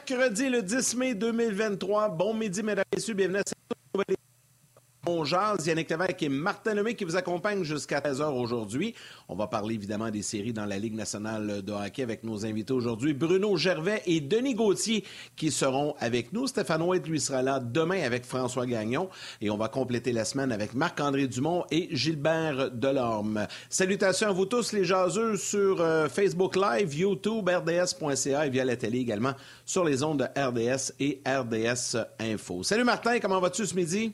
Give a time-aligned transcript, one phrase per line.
[0.00, 2.08] Mercredi le 10 mai 2023.
[2.08, 3.14] Bon midi, mesdames et messieurs.
[3.14, 3.59] Bienvenue à
[5.10, 5.66] on jase.
[5.66, 8.94] Yannick Lévesque et Martin Lemay qui vous accompagnent jusqu'à 13h aujourd'hui.
[9.28, 12.72] On va parler évidemment des séries dans la Ligue nationale de hockey avec nos invités
[12.72, 15.04] aujourd'hui, Bruno Gervais et Denis Gauthier
[15.36, 16.46] qui seront avec nous.
[16.46, 19.08] Stéphane White, lui, sera là demain avec François Gagnon.
[19.40, 23.46] Et on va compléter la semaine avec Marc-André Dumont et Gilbert Delorme.
[23.68, 28.76] Salutations à vous tous les jaseux sur euh, Facebook Live, YouTube, RDS.ca et via la
[28.76, 29.32] télé également
[29.64, 32.62] sur les ondes de RDS et RDS Info.
[32.62, 34.12] Salut Martin, comment vas-tu ce midi?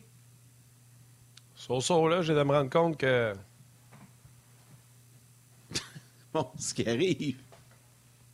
[1.67, 3.33] Sur ça, là, j'ai de me rendre compte que.
[6.33, 7.41] bon, ce qui arrive.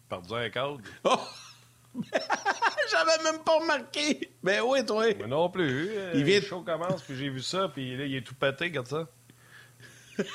[0.06, 0.82] Perdu un code.
[1.04, 1.18] Oh!
[2.90, 4.30] J'avais même pas remarqué.
[4.42, 5.06] Ben oui, toi.
[5.18, 5.92] Mais non plus.
[6.12, 6.40] Il vient...
[6.40, 9.08] Le show commence, puis j'ai vu ça, puis là, il est tout pété, regarde ça.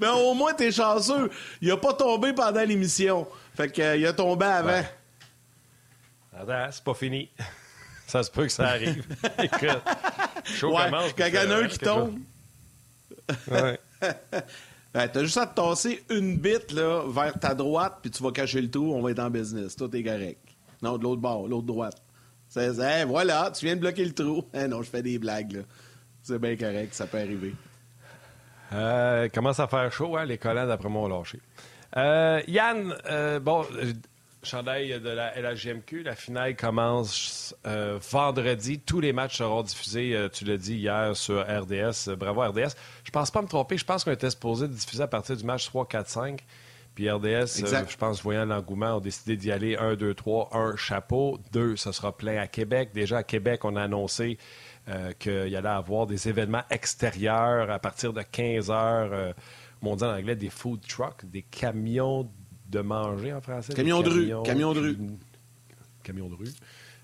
[0.00, 1.30] ben au moins, t'es chanceux.
[1.60, 3.28] Il a pas tombé pendant l'émission.
[3.54, 4.82] Fait qu'il euh, a tombé avant.
[6.36, 7.30] Attends, c'est pas fini.
[8.06, 9.04] Ça se peut que ça arrive.
[9.42, 9.82] Écoute,
[10.44, 11.12] chaud ouais, commence.
[11.12, 12.18] Quand il y en a un qui tombe.
[13.50, 13.80] Ouais.
[14.94, 18.30] ben, t'as juste à te tasser une bite là, vers ta droite, puis tu vas
[18.30, 19.74] cacher le trou, on va être en business.
[19.74, 20.38] Tout est correct.
[20.82, 22.00] Non, de l'autre bord, l'autre droite.
[22.48, 24.44] C'est, hey, voilà, tu viens de bloquer le trou.
[24.54, 25.52] Hey, non, je fais des blagues.
[25.52, 25.62] là.
[26.22, 27.54] C'est bien correct, ça peut arriver.
[28.72, 31.40] Euh, commence à faire chaud, hein, les collants, d'après moi, ont lâché.
[31.96, 33.64] Euh, Yann, euh, bon,
[34.46, 36.04] chandail de la LHGMQ.
[36.04, 38.78] La finale commence euh, vendredi.
[38.78, 42.14] Tous les matchs seront diffusés, euh, tu l'as dit hier, sur RDS.
[42.16, 42.74] bravo RDS.
[43.04, 43.76] Je pense pas me tromper.
[43.76, 46.44] Je pense qu'on était supposé diffuser à partir du match 3, 4, 5.
[46.94, 50.76] Puis RDS, euh, je pense, voyant l'engouement, ont décidé d'y aller 1, 2, 3, 1,
[50.76, 51.38] chapeau.
[51.52, 52.90] 2, ce sera plein à Québec.
[52.94, 54.38] Déjà, à Québec, on a annoncé
[55.18, 59.34] qu'il y allait avoir des événements extérieurs à partir de 15 heures.
[59.82, 62.30] on dit en anglais des food trucks, des camions
[62.68, 63.74] de manger en français.
[63.74, 64.32] Camion de rue.
[64.44, 64.98] Camion de rue.
[66.02, 66.52] Camion de rue.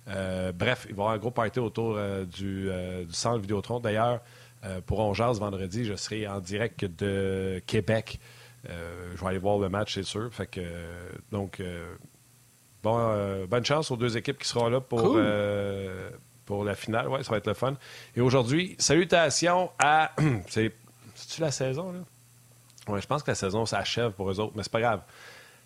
[0.09, 3.41] Euh, bref, il va y avoir un gros party autour euh, du, euh, du, centre
[3.41, 3.81] Vidéotron.
[3.81, 4.21] D'ailleurs,
[4.87, 8.21] pour On vendredi, je serai en direct de Québec.
[8.65, 10.33] je vais aller voir le match, c'est sûr.
[10.33, 10.61] Fait que,
[11.33, 11.61] donc,
[12.81, 15.19] bon, bonne chance aux deux équipes qui seront là pour,
[16.45, 17.09] pour la finale.
[17.09, 17.75] Ouais, ça va être le fun.
[18.15, 20.13] Et aujourd'hui, salutations à.
[20.49, 21.99] C'est-tu la saison, là?
[22.87, 25.01] Oui, je pense que la saison s'achève pour eux autres, mais c'est pas grave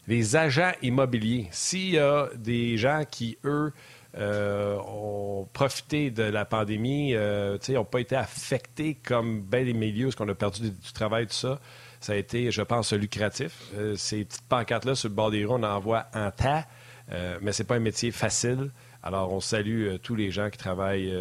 [0.06, 1.48] les agents immobiliers.
[1.50, 3.72] S'il y a des gens qui, eux,
[4.16, 10.06] euh, ont profité de la pandémie, euh, n'ont pas été affectés comme bien des milieux,
[10.06, 11.60] parce qu'on a perdu du, travail, tout ça.
[12.00, 13.52] Ça a été, je pense, lucratif.
[13.74, 16.66] Euh, ces petites pancartes-là sur le bord des rues, on en voit en tas,
[17.12, 18.70] euh, mais c'est pas un métier facile.
[19.02, 21.14] Alors, on salue tous les gens qui travaillent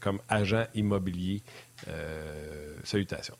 [0.00, 1.40] comme agents immobiliers.
[2.82, 3.36] salutations.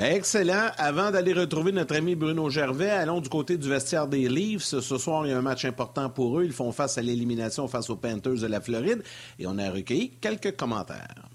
[0.00, 0.70] Ben, excellent.
[0.78, 4.62] Avant d'aller retrouver notre ami Bruno Gervais, allons du côté du vestiaire des Leafs.
[4.80, 6.44] Ce soir, il y a un match important pour eux.
[6.46, 9.02] Ils font face à l'élimination face aux Panthers de la Floride.
[9.38, 11.28] Et on a recueilli quelques commentaires.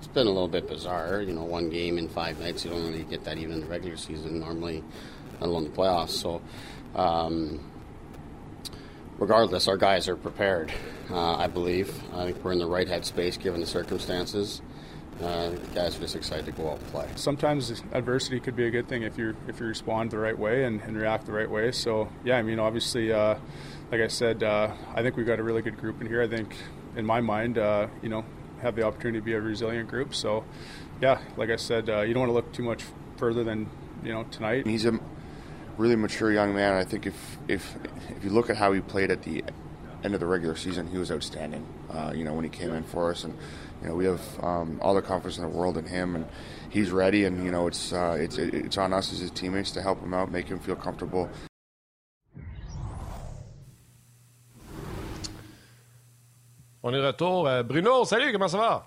[0.00, 1.22] It's been a little bit bizarre.
[1.22, 3.66] You know, one game in five nights, you don't really get that even in the
[3.66, 4.82] regular season normally,
[5.40, 6.10] let alone the playoffs.
[6.10, 6.42] So,
[6.96, 7.60] um,
[9.20, 10.72] regardless, our guys are prepared,
[11.12, 11.92] uh, I believe.
[12.12, 14.62] I think we're in the right headspace given the circumstances.
[15.22, 17.06] Uh, guys are just excited to go out and play.
[17.16, 20.64] Sometimes adversity could be a good thing if you if you respond the right way
[20.64, 21.72] and, and react the right way.
[21.72, 23.36] So yeah, I mean obviously, uh,
[23.92, 26.22] like I said, uh, I think we've got a really good group in here.
[26.22, 26.56] I think,
[26.96, 28.24] in my mind, uh, you know,
[28.62, 30.14] have the opportunity to be a resilient group.
[30.14, 30.44] So
[31.02, 32.84] yeah, like I said, uh, you don't want to look too much
[33.16, 33.68] further than
[34.02, 34.66] you know tonight.
[34.66, 34.98] He's a
[35.76, 36.72] really mature young man.
[36.74, 37.76] I think if if
[38.08, 39.44] if you look at how he played at the
[40.02, 41.66] end of the regular season, he was outstanding.
[41.90, 43.36] Uh, you know when he came in for us and
[43.82, 46.26] you know, we have um, all the confidence in the world in him, and
[46.70, 47.24] he's ready.
[47.24, 50.14] And you know, it's uh, it's it's on us as his teammates to help him
[50.14, 51.28] out, make him feel comfortable.
[56.82, 57.46] On est retour.
[57.46, 58.86] Euh, Bruno, salut, comment ça va?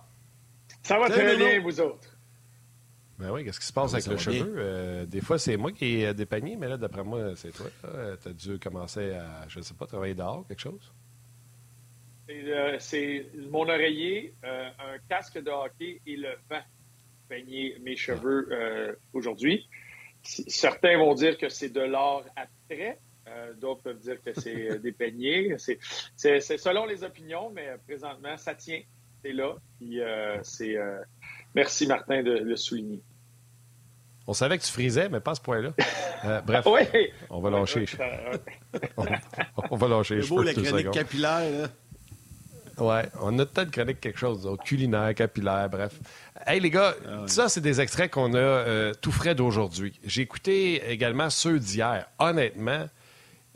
[0.81, 2.09] Ça va très bien, vous autres.
[3.19, 4.55] Ben oui, qu'est-ce qui se passe avec le cheveu?
[4.57, 7.67] Euh, des fois, c'est moi qui ai dépeigné, mais là, d'après moi, c'est toi.
[8.21, 10.91] Tu as dû commencer à, je ne sais pas, travailler dehors, quelque chose?
[12.79, 16.61] C'est mon oreiller, euh, un casque de hockey et le vent
[17.27, 19.67] peigner mes cheveux euh, aujourd'hui.
[20.23, 22.99] Certains vont dire que c'est de l'or abstrait.
[23.27, 25.55] Euh, d'autres peuvent dire que c'est des peignets.
[25.57, 25.79] C'est
[26.39, 28.81] selon les opinions, mais présentement, ça tient.
[29.23, 29.55] C'est là.
[30.43, 30.75] c'est
[31.55, 33.01] merci Martin de le souligner.
[34.27, 35.73] On savait que tu frisais, mais pas à ce point-là.
[36.45, 36.65] bref,
[37.29, 37.85] on va lâcher.
[39.69, 40.21] on, va lâcher.
[40.21, 41.49] C'est beau la chronique capillaire.
[41.49, 41.67] Là.
[42.79, 45.93] Ouais, on a peut-être chronique quelque chose d'autre, culinaire, capillaire, bref.
[46.45, 49.99] Hey les gars, ah ça c'est des extraits qu'on a euh, tout frais d'aujourd'hui.
[50.03, 52.07] J'ai écouté également ceux d'hier.
[52.17, 52.87] Honnêtement,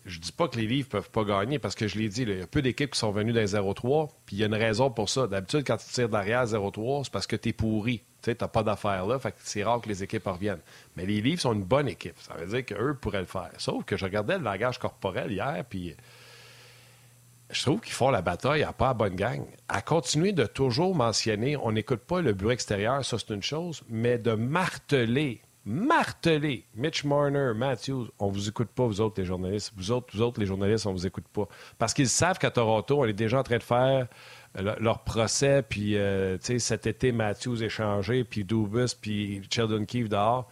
[0.05, 2.37] je dis pas que les livres peuvent pas gagner parce que je l'ai dit, il
[2.37, 4.89] y a peu d'équipes qui sont venues dans 0-3, puis il y a une raison
[4.89, 5.27] pour ça.
[5.27, 8.01] D'habitude, quand tu tires derrière 0-3, c'est parce que tu es pourri.
[8.21, 10.61] Tu n'as pas d'affaires là, fait que c'est rare que les équipes reviennent.
[10.95, 12.15] Mais les livres sont une bonne équipe.
[12.19, 13.51] Ça veut dire qu'eux pourraient le faire.
[13.57, 15.95] Sauf que je regardais le langage corporel hier, puis
[17.49, 19.45] je trouve qu'ils font la bataille à pas bonne gang.
[19.67, 23.83] À continuer de toujours mentionner, on n'écoute pas le bureau extérieur, ça c'est une chose,
[23.89, 29.73] mais de marteler martelé Mitch Marner, Matthews, on vous écoute pas, vous autres, les journalistes.
[29.75, 31.45] Vous autres, vous autres, les journalistes, on vous écoute pas.
[31.77, 34.07] Parce qu'ils savent qu'à Toronto, on est déjà en train de faire
[34.57, 40.49] euh, leur procès, puis euh, cet été, Matthews échangé, puis Dubus, puis Sheldon Keefe dehors.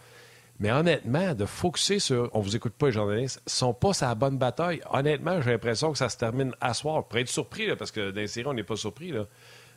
[0.58, 4.38] Mais honnêtement, de focuser sur on vous écoute pas, les journalistes, sont pas sa bonne
[4.38, 4.80] bataille.
[4.90, 7.06] Honnêtement, j'ai l'impression que ça se termine à soir.
[7.06, 9.12] Pour être surpris, parce que dans les on n'est pas surpris.
[9.12, 9.26] Là.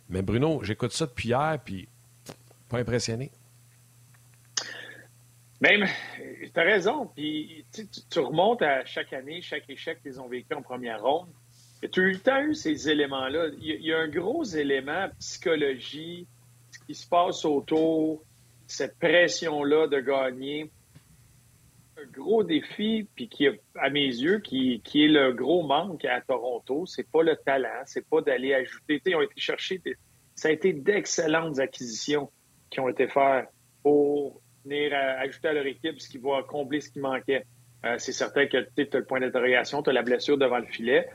[0.10, 1.88] Mais Bruno, j'écoute ça depuis hier, puis
[2.70, 3.32] pas impressionné.
[5.62, 5.86] Même,
[6.18, 7.10] tu as raison.
[7.14, 7.66] Puis
[8.10, 11.28] tu, remontes à chaque année, chaque échec qu'ils ont vécu en première ronde.
[11.92, 13.48] Tu as eu ces éléments-là.
[13.62, 16.28] Il y, a un gros élément psychologie,
[16.72, 18.24] ce qui se passe autour,
[18.70, 20.72] cette pression-là de gagner.
[21.98, 26.22] Un gros défi, puis qui, à mes yeux, qui, qui est le gros manque à
[26.22, 29.02] Toronto, c'est pas le talent, c'est pas d'aller ajouter.
[29.06, 29.82] Ils ont été chercher,
[30.36, 32.32] ça a été d'excellentes acquisitions
[32.70, 33.50] qui ont été faites
[33.84, 37.44] pour venir ajouter à leur équipe ce qui va combler ce qui manquait.
[37.86, 40.68] Euh, c'est certain que tu as le point d'interrogation, tu as la blessure devant le
[40.68, 41.10] filet.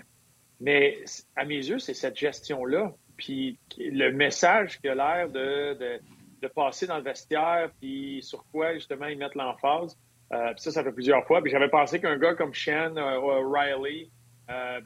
[0.60, 1.04] Mais
[1.36, 2.92] à mes yeux, c'est cette gestion-là.
[3.16, 6.00] Puis le message qui a l'air de, de,
[6.48, 9.98] passer dans le vestiaire, puis sur quoi justement ils mettent l'emphase.
[10.32, 11.42] Euh, ça, ça fait plusieurs fois.
[11.42, 14.08] Puis j'avais pensé qu'un gars comme Shan euh, ou Riley,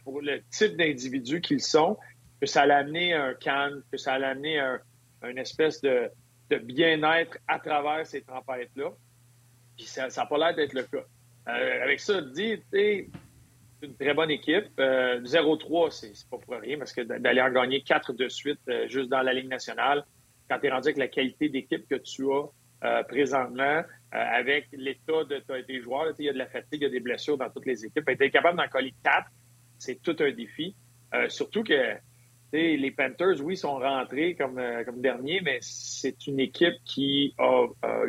[0.04, 1.96] pour le type d'individus qu'ils sont,
[2.40, 4.78] que ça allait amener un calme, que ça allait amener un,
[5.24, 6.10] une espèce de,
[6.50, 8.90] de bien-être à travers ces tempêtes-là.
[9.76, 11.04] Puis ça n'a pas l'air d'être le cas.
[11.48, 13.08] Euh, avec ça, dit, c'est
[13.82, 14.66] une très bonne équipe.
[14.76, 18.88] 0-3, euh, c'est pas pour rien parce que d'aller en gagner 4 de suite euh,
[18.88, 20.04] juste dans la Ligue nationale,
[20.48, 25.40] quand tu es rendu avec la qualité d'équipe que tu as présentement, avec l'état de
[25.62, 27.66] tes joueurs, il y a de la fatigue, il y a des blessures dans toutes
[27.66, 28.08] les équipes.
[28.08, 29.26] Être capable d'en coller 4,
[29.78, 30.74] c'est tout un défi.
[31.28, 31.98] surtout que
[32.52, 37.34] les Panthers, oui, sont rentrés comme, euh, comme dernier, mais c'est une équipe qui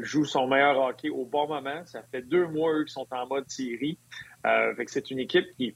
[0.01, 1.85] joue son meilleur hockey au bon moment.
[1.85, 3.97] Ça fait deux mois, eux, qui sont en mode série.
[4.45, 5.75] Euh, c'est une équipe qui,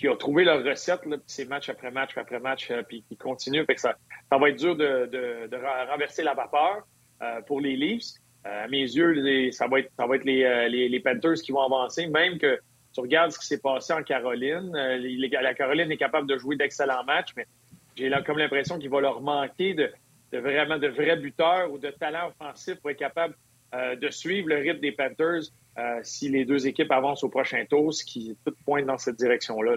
[0.00, 3.18] qui a trouvé leur recette, là, c'est match après match après match, euh, puis qui
[3.18, 3.62] continue.
[3.66, 3.96] Fait que ça,
[4.30, 5.56] ça va être dur de, de, de
[5.90, 6.86] renverser la vapeur
[7.22, 8.14] euh, pour les Leafs.
[8.44, 12.06] à mes yeux, ça va être, ça va être les, les, Panthers qui vont avancer,
[12.06, 12.58] même que
[12.94, 14.72] tu regardes ce qui s'est passé en Caroline.
[14.72, 17.46] la Caroline est capable de jouer d'excellents matchs, mais
[17.94, 19.92] j'ai comme l'impression qu'il va leur manquer de,
[20.32, 23.34] vraiment de vrais buteurs ou de talent offensif pour être capable
[23.74, 25.42] euh, de suivre le rythme des Panthers
[25.80, 29.16] euh, si les deux équipes avancent au prochain tour, ce qui tout pointe dans cette
[29.16, 29.76] direction-là.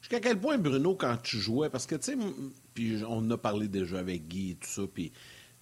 [0.00, 2.16] Jusqu'à quel point, Bruno, quand tu jouais, parce que, tu sais,
[2.74, 5.10] puis on a parlé déjà avec Guy et tout ça, puis,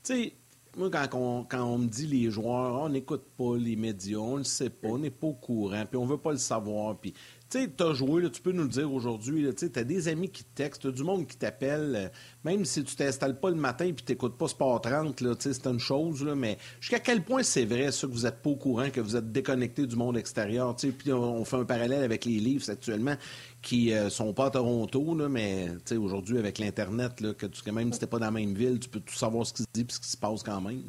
[0.03, 0.33] tu sais,
[0.77, 4.45] moi, quand on, me dit les joueurs, on n'écoute pas les médias, on ne le
[4.45, 7.13] sait pas, on n'est pas au courant, puis on veut pas le savoir, puis
[7.59, 10.45] sais, tu as joué, tu peux nous le dire aujourd'hui, tu as des amis qui
[10.45, 12.09] te textent, du monde qui t'appelle, euh,
[12.45, 15.79] même si tu t'installes pas le matin et tu n'écoutes pas Sport 30, c'est une
[15.79, 18.91] chose, là, mais jusqu'à quel point c'est vrai, ça, que vous n'êtes pas au courant,
[18.91, 22.69] que vous êtes déconnecté du monde extérieur, puis on, fait un parallèle avec les livres
[22.71, 23.17] actuellement
[23.63, 27.99] qui euh, sont pas à Toronto, là, mais aujourd'hui, avec l'Internet, que tu, même si
[27.99, 29.93] tu pas dans la même ville, tu peux tout savoir ce qui se dit et
[29.93, 30.83] ce qui se passe quand même.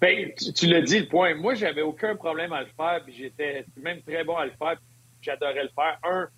[0.00, 1.34] Ben, tu, tu l'as dit, le point.
[1.34, 4.76] Moi, j'avais aucun problème à le faire, puis j'étais même très bon à le faire
[5.20, 5.98] j'adorais le faire.
[6.02, 6.28] Un,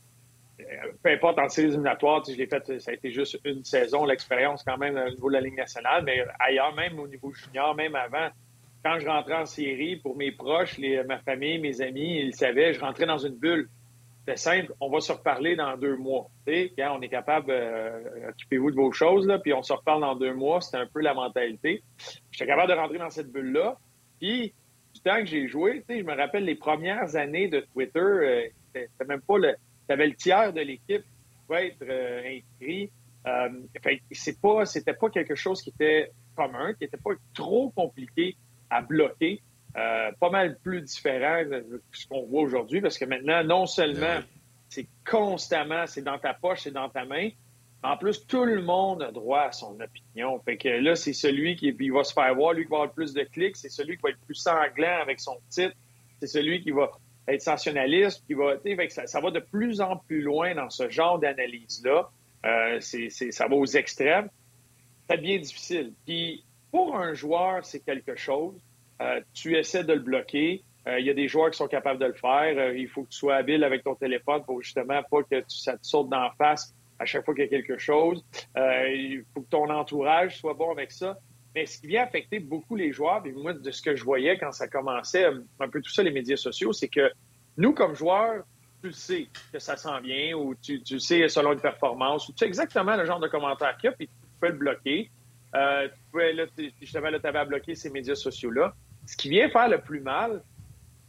[0.60, 0.64] euh,
[1.02, 4.64] peu importe en séries éliminatoires, je l'ai fait, ça a été juste une saison, l'expérience
[4.64, 7.94] quand même au niveau de la Ligue nationale, mais ailleurs, même au niveau junior, même
[7.94, 8.28] avant,
[8.84, 12.80] quand je rentrais en série, pour mes proches, ma famille, mes amis, ils savaient, je
[12.80, 13.68] rentrais dans une bulle.
[14.20, 16.28] C'était simple, on va se reparler dans deux mois.
[16.46, 20.14] Quand on est capable, euh, occupez-vous de vos choses, là, puis on se reparle dans
[20.16, 21.82] deux mois, c'était un peu la mentalité.
[22.30, 23.78] J'étais capable de rentrer dans cette bulle-là.
[24.20, 24.52] Puis,
[24.94, 29.04] du temps que j'ai joué, je me rappelle les premières années de Twitter, euh, c'était
[29.06, 29.54] même pas le.
[29.86, 32.90] Tu avais le tiers de l'équipe qui pouvait être euh, inscrit.
[33.26, 33.48] Euh,
[34.12, 38.36] c'est pas, c'était pas quelque chose qui était commun, qui n'était pas trop compliqué
[38.70, 39.42] à bloquer.
[39.76, 44.20] Euh, pas mal plus différent de ce qu'on voit aujourd'hui, parce que maintenant, non seulement
[44.68, 47.30] c'est constamment, c'est dans ta poche, c'est dans ta main,
[47.82, 50.40] en plus, tout le monde a droit à son opinion.
[50.40, 52.94] Fait que là, c'est celui qui va se faire voir, lui qui va avoir le
[52.94, 55.74] plus de clics, c'est celui qui va être plus sanglant avec son titre,
[56.20, 56.90] c'est celui qui va
[57.28, 58.56] être sensationnaliste, qui va,
[58.88, 62.10] ça, ça va de plus en plus loin dans ce genre d'analyse-là.
[62.44, 64.28] euh, ça va aux extrêmes,
[65.08, 65.92] ça devient difficile.
[66.06, 68.54] Puis pour un joueur, c'est quelque chose.
[69.00, 70.62] Euh, tu essaies de le bloquer.
[70.98, 72.72] Il y a des joueurs qui sont capables de le faire.
[72.72, 75.86] il faut que tu sois habile avec ton téléphone pour justement pas que ça te
[75.86, 78.24] saute d'en face à chaque fois qu'il y a quelque chose.
[78.56, 81.18] il faut que ton entourage soit bon avec ça.
[81.54, 84.38] Mais ce qui vient affecter beaucoup les joueurs, et moi, de ce que je voyais
[84.38, 87.10] quand ça commençait, un peu tout ça, les médias sociaux, c'est que
[87.56, 88.44] nous, comme joueurs,
[88.82, 92.38] tu sais que ça s'en vient ou tu, tu, sais selon une performance ou tu
[92.38, 95.10] sais exactement le genre de commentaire qu'il y a puis tu peux le bloquer.
[95.54, 96.44] Euh, tu pouvais, là,
[96.80, 98.74] justement, là, tu avais à bloquer ces médias sociaux-là.
[99.06, 100.42] Ce qui vient faire le plus mal,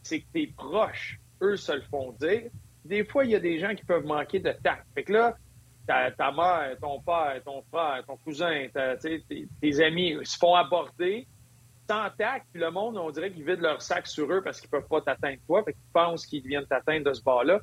[0.02, 2.50] c'est que tes proches, eux, se le font dire.
[2.86, 4.86] Des fois, il y a des gens qui peuvent manquer de tact.
[4.96, 5.36] Fait que là,
[6.18, 8.68] ta, mère, ton père, ton frère, ton cousin,
[9.02, 9.24] tes,
[9.62, 11.28] tes amis se font aborder
[12.18, 14.88] tact, puis le monde, on dirait qu'ils vident leur sac sur eux parce qu'ils peuvent
[14.88, 17.60] pas t'atteindre toi, fait qu'ils pensent qu'ils viennent t'atteindre de ce bas-là.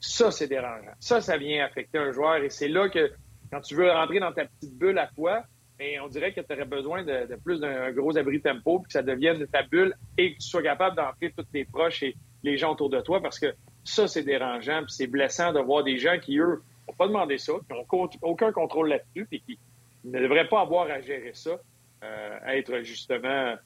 [0.00, 0.92] Ça, c'est dérangeant.
[1.00, 3.12] Ça, ça vient affecter un joueur et c'est là que,
[3.50, 5.42] quand tu veux rentrer dans ta petite bulle à toi,
[5.78, 8.92] mais on dirait que tu aurais besoin de, plus d'un gros abri tempo, puis que
[8.92, 12.56] ça devienne ta bulle et que tu sois capable d'entrer tous tes proches et les
[12.56, 13.54] gens autour de toi, parce que
[13.84, 17.38] ça, c'est dérangeant, puis c'est blessant de voir des gens qui, eux, n'ont pas demandé
[17.38, 19.58] ça, qui n'ont aucun contrôle là-dessus, puis qui
[20.04, 21.58] ne devraient pas avoir à gérer ça,
[22.02, 23.56] euh, être justement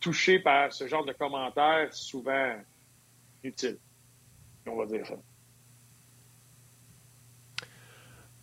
[0.00, 2.54] touché par ce genre de commentaires souvent
[3.42, 3.78] utiles.
[4.66, 5.14] On va dire ça.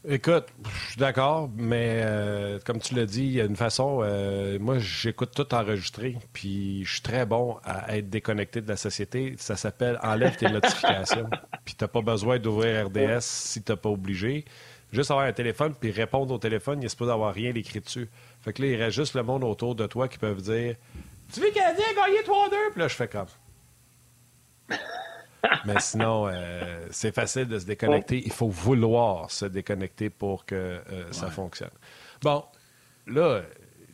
[0.08, 4.02] Écoute, je suis d'accord, mais euh, comme tu l'as dit, il y a une façon.
[4.04, 8.76] Euh, moi, j'écoute tout enregistré, puis je suis très bon à être déconnecté de la
[8.76, 9.34] société.
[9.40, 11.28] Ça s'appelle enlève tes notifications.
[11.66, 14.46] Puis t'as pas besoin d'ouvrir RDS si t'as pas obligé.
[14.92, 17.80] Juste avoir un téléphone puis répondre au téléphone, il n'y a pas d'avoir rien écrit
[17.80, 18.08] dessus.
[18.42, 20.76] Fait que là, il reste juste le monde autour de toi qui peuvent dire
[21.34, 23.26] Tu veux Canadien gagner 3-2 Puis là, je fais comme.
[25.66, 28.22] Mais sinon, euh, c'est facile de se déconnecter.
[28.25, 31.72] Il faut vouloir se déconnecter pour que euh, ça fonctionne.
[32.22, 32.44] Bon,
[33.08, 33.42] là,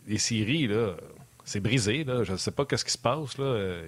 [0.08, 0.96] les séries, là,
[1.43, 2.03] c'est brisé.
[2.03, 2.24] Là.
[2.24, 3.38] Je ne sais pas ce qui se passe.
[3.38, 3.81] Là.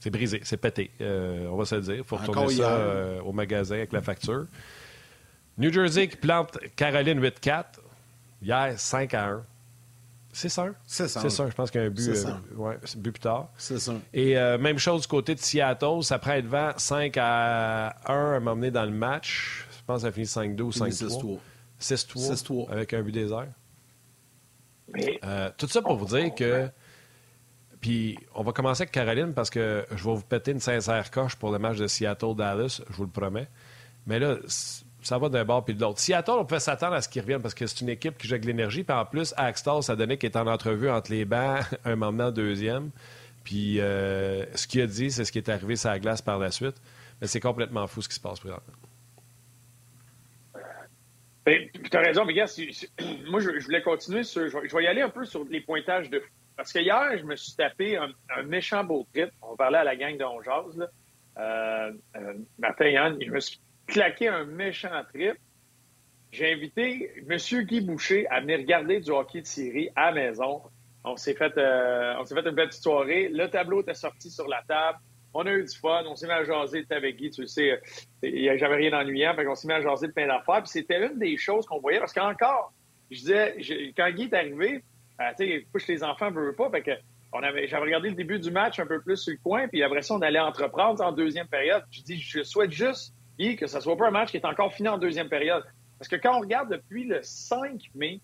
[0.00, 0.90] C'est brisé, c'est pété.
[1.00, 1.94] Euh, on va se le dire.
[1.96, 4.46] Il faut retourner ça au magasin avec la facture.
[5.58, 7.64] New Jersey qui plante Caroline 8-4.
[8.42, 9.44] Hier, 5 à 1.
[10.32, 10.66] C'est ça.
[10.86, 11.20] C'est ça.
[11.20, 11.48] C'est ça.
[11.48, 13.48] Je pense qu'il y a un but, euh, ouais, but plus tard.
[13.56, 13.94] C'est ça.
[14.12, 16.02] Et euh, même chose du côté de Seattle.
[16.02, 19.66] Ça prend devant 5 à 1 à m'emmener dans le match.
[19.72, 21.38] Je pense que ça finit 5-2 ou 5-3.
[21.80, 22.34] 6-3.
[22.34, 22.70] 6-3.
[22.70, 23.48] Avec un but désert.
[25.24, 26.68] Euh, tout ça pour vous dire que.
[27.80, 31.36] Puis, on va commencer avec Caroline parce que je vais vous péter une sincère coche
[31.36, 33.48] pour le match de Seattle-Dallas, je vous le promets.
[34.06, 34.36] Mais là,
[35.02, 35.98] ça va d'un bord puis de l'autre.
[35.98, 38.38] Seattle, on peut s'attendre à ce qu'ils reviennent parce que c'est une équipe qui joue
[38.38, 38.84] de l'énergie.
[38.84, 42.30] Puis en plus, Axtell, ça donnait qu'il est en entrevue entre les bancs, un moment
[42.30, 42.90] deuxième.
[43.44, 46.38] Puis euh, ce qu'il a dit, c'est ce qui est arrivé sur la glace par
[46.38, 46.76] la suite.
[47.20, 48.74] Mais c'est complètement fou ce qui se passe présentement.
[51.44, 52.46] Ben, tu as raison, mais gars,
[53.28, 54.48] moi, je, voulais continuer sur.
[54.48, 56.22] Je vais, y aller un peu sur les pointages de
[56.56, 59.30] Parce que hier, je me suis tapé un, méchant beau trip.
[59.40, 60.88] On parlait à la gang de Onjaz,
[61.38, 63.58] Euh, euh, Yann, je me suis
[63.90, 65.36] claqué un méchant trip.
[66.32, 67.36] J'ai invité M.
[67.64, 70.62] Guy Boucher à venir regarder du hockey de série à la maison.
[71.04, 73.28] On s'est fait, euh, on fait une petite soirée.
[73.28, 74.98] Le tableau était sorti sur la table.
[75.34, 76.04] On a eu du fun.
[76.06, 77.30] On s'est mis à jaser avec Guy.
[77.30, 77.80] Tu le sais,
[78.22, 79.34] j'avais rien d'ennuyant.
[79.34, 80.62] Qu'on s'est mis à jaser de plein d'affaires.
[80.62, 81.98] Puis c'était une des choses qu'on voyait.
[81.98, 82.72] Parce qu'encore,
[83.10, 84.84] je disais, quand Guy est arrivé,
[85.20, 86.70] euh, tu sais, push les enfants, veut pas.
[86.70, 86.92] Fait que
[87.32, 89.68] on j'avais regardé le début du match un peu plus sur le coin.
[89.68, 91.82] Puis après ça, on allait entreprendre en deuxième période.
[91.90, 93.14] Je dis, je souhaite juste
[93.56, 95.64] que ce ne soit pas un match qui est encore fini en deuxième période.
[95.98, 98.20] Parce que quand on regarde depuis le 5 mai,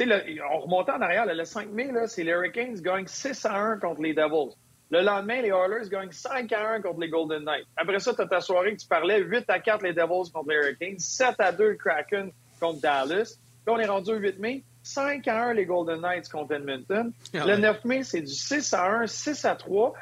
[0.00, 4.02] on remontait en arrière, le 5 mai, c'est les Hurricanes gagnent 6 à 1 contre
[4.02, 4.54] les Devils.
[4.90, 7.66] Le lendemain, les Oilers gagnent 5 à 1 contre les Golden Knights.
[7.76, 10.48] Après ça, tu as ta soirée que tu parlais, 8 à 4 les Devils contre
[10.48, 13.38] les Hurricanes, 7 à 2 Kraken contre Dallas.
[13.66, 17.12] Là, on est rendu au 8 mai, 5 à 1 les Golden Knights contre Edmonton.
[17.34, 19.92] Ah le 9 mai, c'est du 6 à 1, 6 à 3.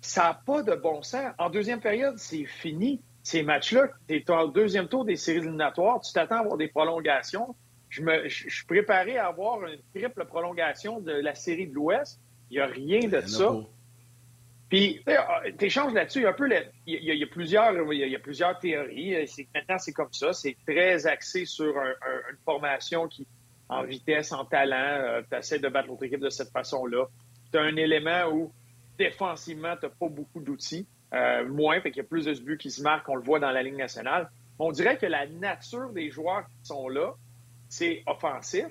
[0.00, 1.32] Ça n'a pas de bon sens.
[1.38, 6.00] En deuxième période, c'est fini ces matchs-là, tu es au deuxième tour des séries éliminatoires,
[6.00, 7.54] tu t'attends à avoir des prolongations.
[7.90, 12.18] Je, me, je, suis préparé à avoir une triple prolongation de la série de l'Ouest.
[12.50, 13.54] Il n'y a rien de ça.
[14.70, 15.04] Puis,
[15.58, 16.26] tu échanges là-dessus.
[16.26, 16.48] Un peu,
[16.86, 19.14] il y, a, plusieurs, il y a, plusieurs théories.
[19.54, 20.32] Maintenant, c'est comme ça.
[20.32, 23.26] C'est très axé sur une formation qui,
[23.68, 27.04] en vitesse, en talent, euh, tu essaies de battre l'autre équipe de cette façon-là.
[27.52, 28.52] Tu as un élément où,
[28.98, 30.86] défensivement, tu n'as pas beaucoup d'outils.
[31.14, 33.40] Euh, moins, fait qu'il y a plus de buts qui se marquent, on le voit
[33.40, 34.30] dans la Ligue nationale.
[34.58, 37.14] On dirait que la nature des joueurs qui sont là,
[37.68, 38.66] c'est offensif.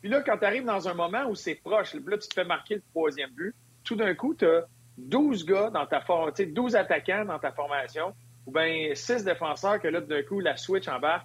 [0.00, 2.44] Puis là, quand tu arrives dans un moment où c'est proche, là, tu te fais
[2.44, 4.66] marquer le troisième but, tout d'un coup, tu as
[4.98, 8.14] 12 gars dans ta formation, 12 attaquants dans ta formation,
[8.46, 11.22] ou bien 6 défenseurs que là, d'un coup, la switch en bas.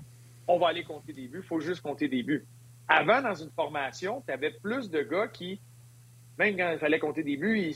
[0.47, 2.45] on va aller compter des buts, il faut juste compter des buts.
[2.87, 5.59] Avant, dans une formation, tu avais plus de gars qui,
[6.37, 7.75] même quand il fallait compter des buts, ils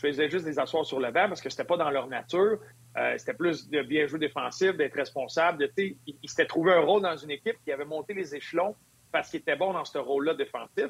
[0.00, 2.58] faisaient juste des asseoir sur le banc parce que c'était pas dans leur nature.
[2.96, 5.68] Euh, c'était plus de bien jouer défensif, d'être responsable.
[5.76, 8.74] Ils, ils s'étaient trouvé un rôle dans une équipe qui avait monté les échelons
[9.12, 10.88] parce qu'il était bon dans ce rôle-là défensif.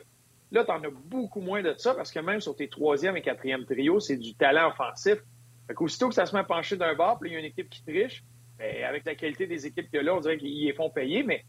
[0.53, 3.23] Là, tu en as beaucoup moins de ça parce que même sur tes troisième et
[3.23, 5.19] quatrième trio, c'est du talent offensif.
[5.67, 7.47] Fait qu'aussitôt que ça se met à pencher d'un bord, puis il y a une
[7.47, 8.23] équipe qui triche,
[8.59, 10.91] bien, avec la qualité des équipes qu'il y a là, on dirait qu'ils les font
[10.91, 11.25] payer.
[11.25, 11.45] Mais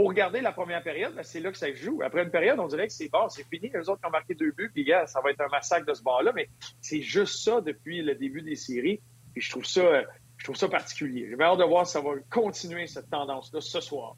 [0.00, 2.00] pour regarder la première période, ben, c'est là que ça joue.
[2.02, 3.70] Après une période, on dirait que c'est bon, c'est fini.
[3.74, 6.02] Les autres ont marqué deux buts, puis gars, ça va être un massacre de ce
[6.02, 6.32] bord-là.
[6.34, 6.48] Mais
[6.80, 8.98] c'est juste ça depuis le début des séries.
[9.34, 9.82] Puis je trouve ça,
[10.38, 11.28] je trouve ça particulier.
[11.28, 14.16] J'ai hâte de voir si ça va continuer cette tendance-là ce soir.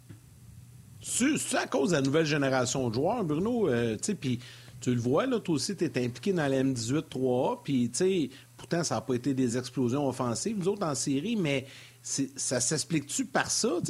[1.00, 3.68] C'est à cause de la nouvelle génération de joueurs, Bruno.
[3.68, 8.30] Euh, tu le vois, là, toi aussi, tu es impliqué dans la M18 3A, puis
[8.56, 11.66] pourtant, ça n'a pas été des explosions offensives, nous autres, en série, mais
[12.02, 13.80] ça s'explique-tu par ça?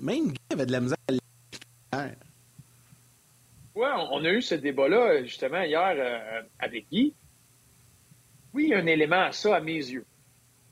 [0.00, 1.12] même Guy avait de la misère à
[3.74, 7.14] Oui, on a eu ce débat-là, justement, hier euh, avec Guy.
[8.52, 10.04] Oui, il y a un élément à ça, à mes yeux.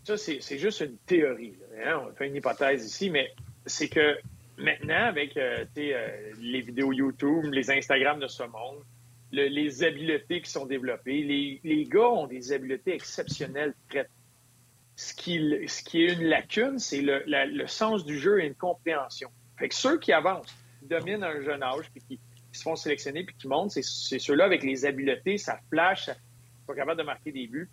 [0.05, 1.55] Ça, c'est juste une théorie.
[1.85, 2.03] Hein?
[2.09, 3.31] On fait une hypothèse ici, mais
[3.67, 4.19] c'est que
[4.57, 8.83] maintenant, avec euh, euh, les vidéos YouTube, les Instagram de ce monde,
[9.31, 11.23] les habiletés qui sont développées,
[11.63, 13.75] les, gars ont des habiletés exceptionnelles.
[14.97, 19.31] Ce qui, ce qui est une lacune, c'est le, sens du jeu et une compréhension.
[19.59, 20.57] Fait que ceux qui avancent,
[20.88, 22.21] dominent à un jeune âge, puis qui,
[22.52, 26.14] se font sélectionner, puis qui montent, c'est ceux-là avec les habiletés, ça flash, ça,
[26.66, 27.71] sont capables de marquer des buts.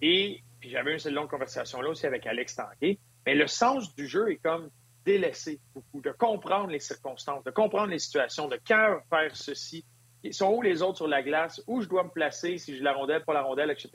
[0.00, 2.98] Et puis j'avais une longue conversation là aussi avec Alex Tanguay.
[3.26, 4.70] Mais le sens du jeu est comme
[5.04, 9.84] délaissé beaucoup, de comprendre les circonstances, de comprendre les situations, de quand faire ceci.
[10.22, 12.82] Ils sont où les autres sur la glace, où je dois me placer, si j'ai
[12.82, 13.90] la rondelle, pas la rondelle, etc.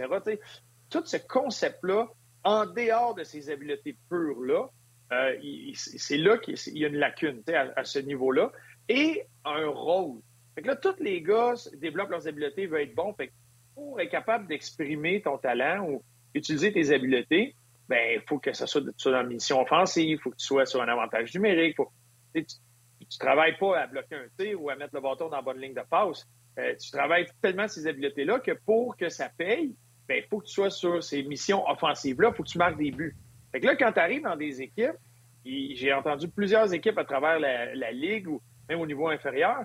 [0.89, 2.07] tout ce concept-là,
[2.43, 4.69] en dehors de ces habiletés pures-là,
[5.11, 5.35] euh,
[5.75, 8.51] c'est là qu'il y a une lacune à, ce niveau-là.
[8.89, 10.21] Et un rôle.
[10.55, 13.13] Fait que là, tous les gars développent leurs habiletés, veulent être bons.
[13.13, 13.31] Fait
[13.75, 17.55] pour être capable d'exprimer ton talent ou utiliser tes habiletés,
[17.89, 20.65] ben, il faut que ça soit, dans une mission offensive, il faut que tu sois
[20.65, 21.77] sur un avantage numérique.
[22.33, 25.41] Tu ne travailles pas à bloquer un tir ou à mettre le bâton dans la
[25.41, 26.27] bonne ligne de passe.
[26.59, 29.75] Euh, tu travailles tellement ces habiletés-là que pour que ça paye,
[30.07, 32.77] ben, il faut que tu sois sur ces missions offensives-là, il faut que tu marques
[32.77, 33.15] des buts.
[33.53, 34.97] Fait que là, quand tu arrives dans des équipes,
[35.45, 39.63] j'ai entendu plusieurs équipes à travers la, ligue ou même au niveau inférieur,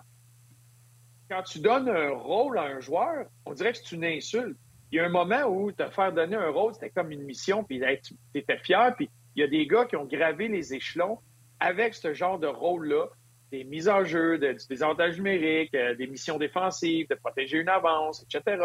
[1.29, 4.57] quand tu donnes un rôle à un joueur, on dirait que c'est une insulte
[4.91, 7.63] il y a un moment où te faire donner un rôle, c'était comme une mission,
[7.63, 11.19] puis tu étais fier, puis il y a des gars qui ont gravé les échelons
[11.61, 13.07] avec ce genre de rôle-là,
[13.51, 18.23] des mises en jeu, des avantages numériques, euh, des missions défensives, de protéger une avance,
[18.23, 18.63] etc.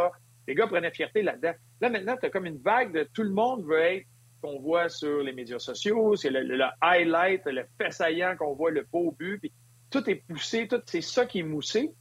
[0.48, 1.54] Les gars prenaient fierté là-dedans.
[1.82, 4.06] Là, maintenant, tu as comme une vague de tout le monde veut être
[4.44, 8.86] qu'on voit sur les médias sociaux, c'est le, highlight, le fait saillant qu'on voit, le
[8.92, 9.52] beau but, puis
[9.90, 11.92] tout est poussé, tout c'est ça qui est moussé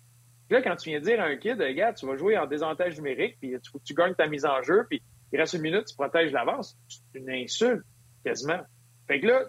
[0.52, 3.38] là, quand tu viens dire à un kid, regarde, tu vas jouer en désavantage numérique,
[3.40, 5.02] puis tu, tu gagnes ta mise en jeu, puis
[5.32, 7.82] il reste une minute, tu protèges l'avance, c'est une insulte,
[8.24, 8.60] quasiment.
[9.08, 9.44] Fait que là,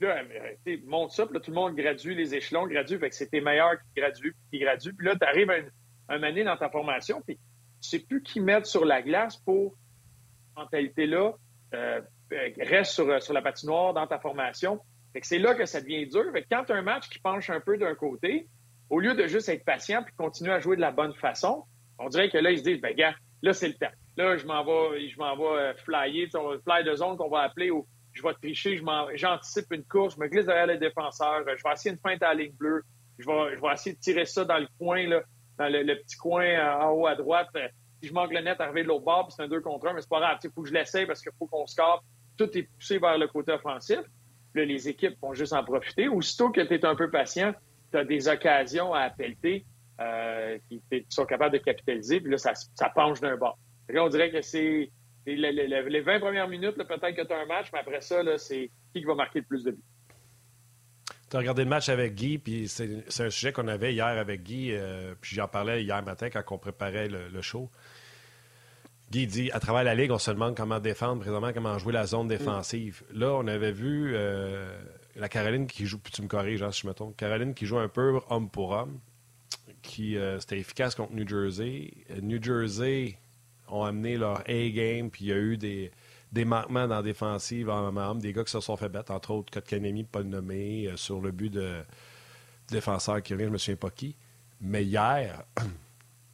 [0.00, 0.22] là
[0.86, 3.40] monte ça, puis là, tout le monde gradue les échelons, gradue, fait que c'est tes
[3.40, 4.94] meilleurs qui graduent, qui graduent.
[4.96, 8.40] Puis là, tu arrives à un année dans ta formation, puis tu sais plus qui
[8.40, 9.76] mettre sur la glace pour,
[10.56, 11.34] mentalité-là,
[11.74, 14.80] euh, reste sur, sur la patinoire dans ta formation.
[15.22, 16.24] C'est là que ça devient dur.
[16.32, 18.46] Fait que quand tu as un match qui penche un peu d'un côté,
[18.90, 21.64] au lieu de juste être patient puis continuer à jouer de la bonne façon,
[21.98, 23.92] on dirait que là, ils se disent, ben gars, là, c'est le temps.
[24.16, 27.70] Là, je m'en vais, je m'en vais euh, flyer, fly de zone qu'on va appeler,
[27.70, 28.80] ou je vais tricher,
[29.14, 32.34] j'anticipe une course, je me glisse derrière les défenseurs, je vais essayer une feinte à
[32.34, 32.82] la ligne bleue,
[33.18, 35.22] je vais, je essayer de tirer ça dans le coin, là,
[35.58, 37.48] dans le, petit coin euh, en haut à droite.
[37.56, 37.68] Euh,
[38.00, 40.00] si je manque le net, arriver de l'autre bord, c'est un 2 contre 1, mais
[40.00, 42.04] c'est pas grave, il faut que je l'essaye parce qu'il faut qu'on score.
[42.38, 44.00] Tout est poussé vers le côté offensif.
[44.54, 46.08] Là, les équipes vont juste en profiter.
[46.08, 47.52] Aussitôt que tu es un peu patient,
[47.92, 49.66] tu as des occasions à appelter
[50.00, 53.58] euh, qui, sont capables de capitaliser, puis là, ça, ça penche d'un bord.
[53.88, 54.90] Là, on dirait que c'est
[55.26, 59.04] les, 20 premières minutes, peut-être que tu as un match, mais après ça, c'est qui
[59.04, 59.82] va marquer le plus de buts.
[61.30, 64.42] Tu as regardé le match avec Guy, puis c'est un sujet qu'on avait hier avec
[64.44, 67.70] Guy, euh, puis j'en parlais hier matin quand on préparait le, show.
[69.10, 72.06] Guy dit à travers la Ligue, on se demande comment défendre présentement, comment jouer la
[72.06, 73.02] zone défensive.
[73.12, 74.70] Là, on avait vu euh,
[75.16, 77.66] la Caroline qui joue, puis tu me corriges hein, si je me trompe, Caroline qui
[77.66, 78.98] joue un peu homme pour homme,
[79.82, 81.92] qui euh, c'était efficace contre New Jersey.
[82.20, 83.18] New Jersey
[83.68, 85.90] ont amené leur A-game, puis il y a eu des,
[86.32, 89.30] des manquements dans la défensive en homme, des gars qui se sont fait battre, entre
[89.30, 91.82] autres Kotkanemi, pas le nommé, euh, sur le but de,
[92.70, 94.14] défenseur qui revient, je me souviens pas qui.
[94.60, 95.44] Mais hier,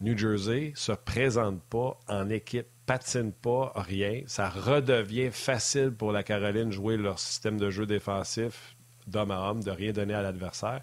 [0.04, 4.20] New Jersey se présente pas en équipe, patine pas, rien.
[4.26, 9.62] Ça redevient facile pour la Caroline jouer leur système de jeu défensif d'homme à homme,
[9.62, 10.82] de rien donner à l'adversaire.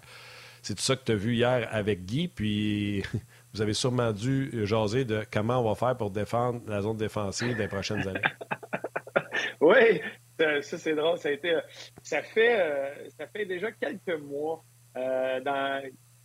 [0.60, 3.04] C'est tout ça que tu as vu hier avec Guy, puis
[3.54, 7.56] vous avez sûrement dû jaser de comment on va faire pour défendre la zone défensive
[7.56, 8.20] des prochaines années.
[9.60, 10.00] oui,
[10.62, 11.18] ça c'est drôle.
[11.18, 11.60] Fait, euh,
[12.02, 12.22] ça
[13.28, 14.64] fait déjà quelques mois
[14.96, 15.38] euh,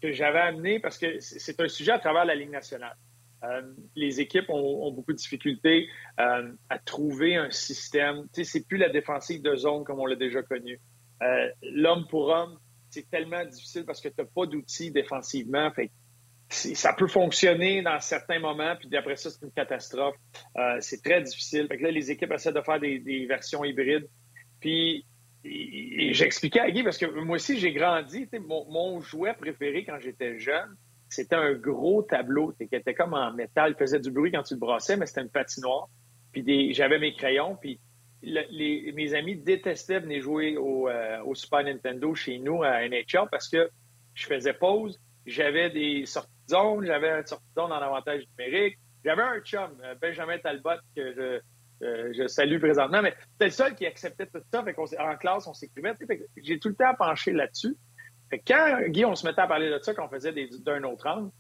[0.01, 2.95] que j'avais amené, parce que c'est un sujet à travers la Ligue nationale.
[3.43, 3.61] Euh,
[3.95, 8.27] les équipes ont, beaucoup de difficultés à trouver un système.
[8.33, 10.79] Tu sais, c'est plus la défensive de zone comme on l'a déjà connu.
[11.61, 12.57] L'homme pour homme,
[12.89, 15.71] c'est tellement difficile parce que tu n'as pas d'outils défensivement.
[16.49, 20.15] Ça peut fonctionner dans certains moments, puis après ça, c'est une catastrophe.
[20.57, 21.67] Euh, c'est très difficile.
[21.69, 24.07] Là, les équipes essaient de faire des, versions hybrides.
[24.59, 25.05] Puis,
[26.13, 28.27] j'expliquais à Guy, parce que moi aussi, j'ai grandi.
[28.47, 30.75] Mon, jouet préféré quand j'étais jeune,
[31.09, 33.73] c'était un gros tableau qui était comme en métal.
[33.75, 35.87] Il faisait du bruit quand tu le brassais, mais c'était une patinoire.
[36.31, 37.79] Puis j'avais mes crayons, puis
[38.23, 43.47] mes amis détestaient venir jouer au, euh, au, Super Nintendo chez nous à NHL parce
[43.47, 43.69] que
[44.15, 48.23] je faisais pause, j'avais des sorties de zone, j'avais une sortie de zone en avantage
[48.37, 48.77] numérique.
[49.05, 51.39] J'avais un chum, euh, Benjamin Talbot, que je,
[51.83, 54.63] euh, je salue présentement, mais c'était le seul qui acceptait tout ça.
[54.99, 55.93] En classe, on s'écrivait.
[56.37, 57.75] J'ai tout le temps penché là-dessus.
[58.47, 61.31] quand Guy, on se mettait à parler de ça, qu'on faisait d'un autre angle,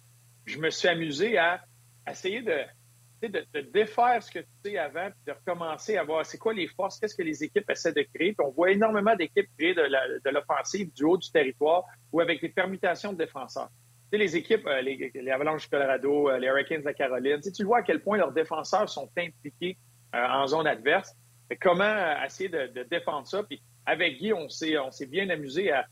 [0.45, 1.61] je me suis amusé à
[2.09, 6.53] essayer de défaire ce que tu sais avant, puis de recommencer à voir c'est quoi
[6.53, 8.35] les forces, qu'est-ce que les équipes essaient de créer.
[8.39, 13.11] On voit énormément d'équipes créer de l'offensive du haut du territoire ou avec des permutations
[13.11, 13.69] de défenseurs.
[14.11, 17.65] Les équipes, euh, les, Avalanches du Colorado, euh, les Hurricanes de la Caroline, tu, tu
[17.65, 19.77] vois à quel point leurs défenseurs sont impliqués
[20.13, 21.15] en zone adverse.
[21.61, 23.43] Comment essayer de, défendre ça?
[23.43, 25.85] Puis avec Guy, on s'est, on s'est bien amusé à,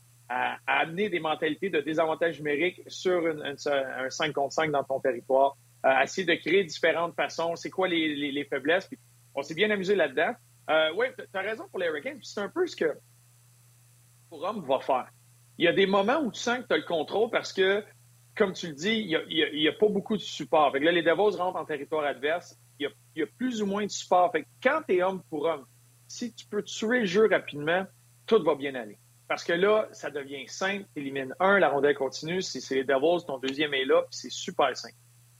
[0.66, 6.00] amener des mentalités de désavantage numérique sur un 5 contre 5 dans ton territoire euh,
[6.00, 7.54] essayer de créer différentes façons.
[7.54, 8.90] C'est quoi les, faiblesses?
[9.34, 10.32] on s'est bien amusé là-dedans.
[10.68, 12.18] Euh, oui, tu as raison pour les Hurricanes.
[12.22, 12.92] C'est un peu ce que
[14.28, 15.08] Forum va faire.
[15.58, 17.84] Il y a des moments où tu sens que tu as le contrôle parce que,
[18.34, 20.76] comme tu le dis, il n'y a, pas beaucoup de support.
[20.76, 22.58] là, les Devils rentrent en territoire adverse.
[23.16, 24.30] Il y a, plus ou moins de support.
[24.30, 25.64] Fait quand tu es homme pour homme,
[26.06, 27.84] si tu peux tuer le jeu rapidement,
[28.26, 28.98] tout va bien aller.
[29.28, 30.84] Parce que là, ça devient simple.
[30.94, 32.42] Tu élimines un, la rondelle continue.
[32.42, 34.94] Si c'est les Devils, ton deuxième est là, puis c'est super simple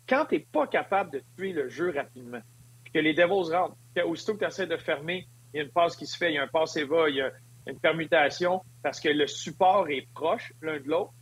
[0.08, 2.40] quand tu n'es pas capable de tuer le jeu rapidement,
[2.84, 5.70] puis que les Devils rentrent, aussitôt que tu essaies de fermer, il y a une
[5.70, 7.30] passe qui se fait, il y a un passe va, il y a
[7.66, 11.12] une permutation parce que le support est proche l'un de l'autre,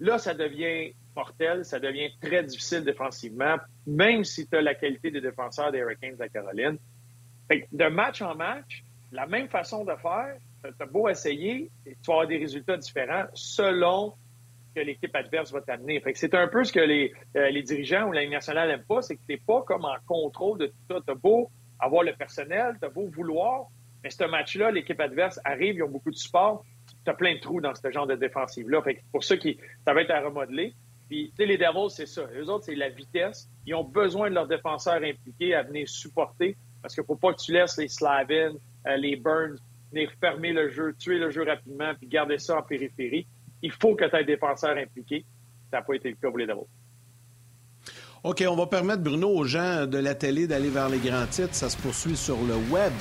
[0.00, 0.92] là, ça devient
[1.62, 6.16] ça devient très difficile défensivement, même si tu as la qualité des défenseurs des Hurricanes
[6.16, 6.78] de Caroline.
[7.50, 12.14] de match en match, la même façon de faire, tu as beau essayer, tu vas
[12.14, 14.14] avoir des résultats différents selon
[14.74, 16.02] que l'équipe adverse va t'amener.
[16.14, 19.02] c'est un peu ce que les, euh, les dirigeants ou la Ligue nationale n'aiment pas,
[19.02, 21.00] c'est que tu n'es pas comme en contrôle de tout ça.
[21.04, 23.68] Tu as beau avoir le personnel, tu as beau vouloir,
[24.02, 26.64] mais ce match-là, l'équipe adverse arrive, ils ont beaucoup de support.
[27.04, 28.82] Tu as plein de trous dans ce genre de défensive-là.
[28.84, 29.48] c'est pour ça que
[29.86, 30.74] ça va être à remodeler.
[31.08, 32.22] Puis, les Devils, c'est ça.
[32.34, 33.48] Les autres, c'est la vitesse.
[33.66, 37.32] Ils ont besoin de leurs défenseurs impliqués à venir supporter parce qu'il ne faut pas
[37.32, 38.52] que tu laisses les Slavin,
[38.86, 39.56] euh, les Burns
[39.90, 43.26] venir fermer le jeu, tuer le jeu rapidement puis garder ça en périphérie
[43.62, 45.24] il faut que tu aies des défenseurs impliqués.
[45.70, 46.66] Ça n'a pas été le cas pour les Devils.
[48.24, 51.54] OK, on va permettre, Bruno, aux gens de la télé d'aller vers les grands titres.
[51.54, 52.92] Ça se poursuit sur le web.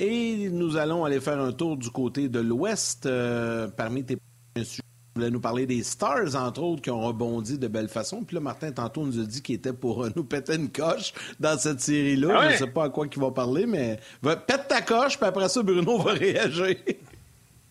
[0.00, 3.04] Et nous allons aller faire un tour du côté de l'Ouest.
[3.04, 4.16] Euh, parmi tes
[4.56, 4.82] sujets, tu
[5.14, 8.24] voulais nous parler des Stars, entre autres, qui ont rebondi de belle façon.
[8.24, 11.58] Puis là, Martin, tantôt, nous a dit qu'il était pour nous péter une coche dans
[11.58, 12.34] cette série-là.
[12.34, 15.26] Ah Je ne sais pas à quoi il va parler, mais pète ta coche, puis
[15.26, 16.76] après ça, Bruno va réagir.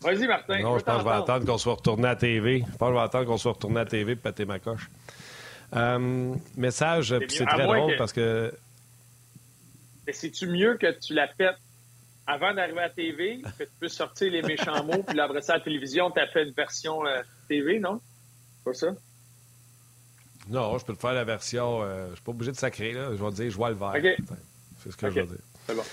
[0.01, 0.61] Vas-y, Martin.
[0.61, 2.59] Non, je pense que je vais attendre qu'on soit retourné à TV.
[2.59, 4.59] Je pense que je vais attendre qu'on soit retourné à la TV pour péter ma
[4.59, 4.87] coche.
[5.75, 8.53] Euh, message, c'est très drôle parce que.
[10.11, 11.57] C'est-tu mieux que tu la pètes
[12.29, 15.53] avant d'arriver à la TV, que tu peux sortir les méchants mots, puis après ça,
[15.53, 17.99] à la télévision, tu as fait une version euh, TV, non?
[18.63, 18.93] Pas ça?
[20.47, 21.81] Non, je peux te faire la version.
[21.81, 23.09] Euh, je suis pas obligé de sacrer, là.
[23.15, 23.93] Je vais dire, je vois le vert.
[24.83, 25.43] C'est ce que je veux dire.
[25.65, 25.83] C'est bon.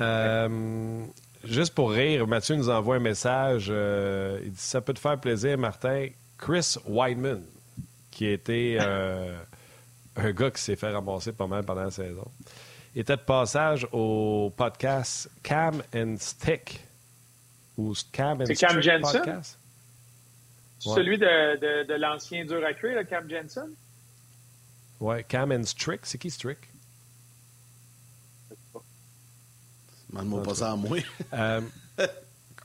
[0.00, 1.04] Euh,
[1.44, 3.68] juste pour rire, Mathieu nous envoie un message.
[3.68, 6.08] il dit Ça peut te faire plaisir, Martin.
[6.38, 7.42] Chris Weidman,
[8.10, 8.78] qui était
[10.16, 12.30] un gars qui s'est fait ramasser pas mal pendant la saison
[13.00, 16.84] était de passage au podcast Cam and Stick.
[17.76, 19.20] Ou Cam and C'est Cam Jensen?
[19.20, 19.58] Podcast.
[20.78, 23.70] Celui de, de, de l'ancien dur à cuire, Cam Jensen?
[25.00, 26.00] Ouais, Cam and Strick.
[26.04, 26.58] C'est qui Strick?
[30.10, 30.98] Demande-moi pas ça à moi.
[31.32, 31.60] Euh,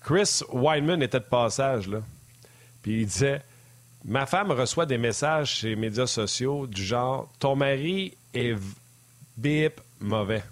[0.02, 2.02] Chris Weinman était de passage, là.
[2.82, 3.42] Puis il disait
[4.06, 8.56] Ma femme reçoit des messages chez les médias sociaux du genre Ton mari est
[9.38, 10.44] bip mauvais.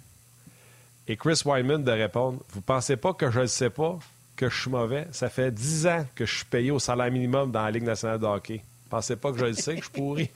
[1.06, 3.98] Et Chris Wyman de répondre Vous pensez pas que je ne sais pas,
[4.36, 5.06] que je suis mauvais?
[5.12, 8.18] Ça fait 10 ans que je suis payé au salaire minimum dans la Ligue nationale
[8.18, 8.62] de hockey.
[8.90, 10.30] Pensez pas que je le sais, que je suis pourri.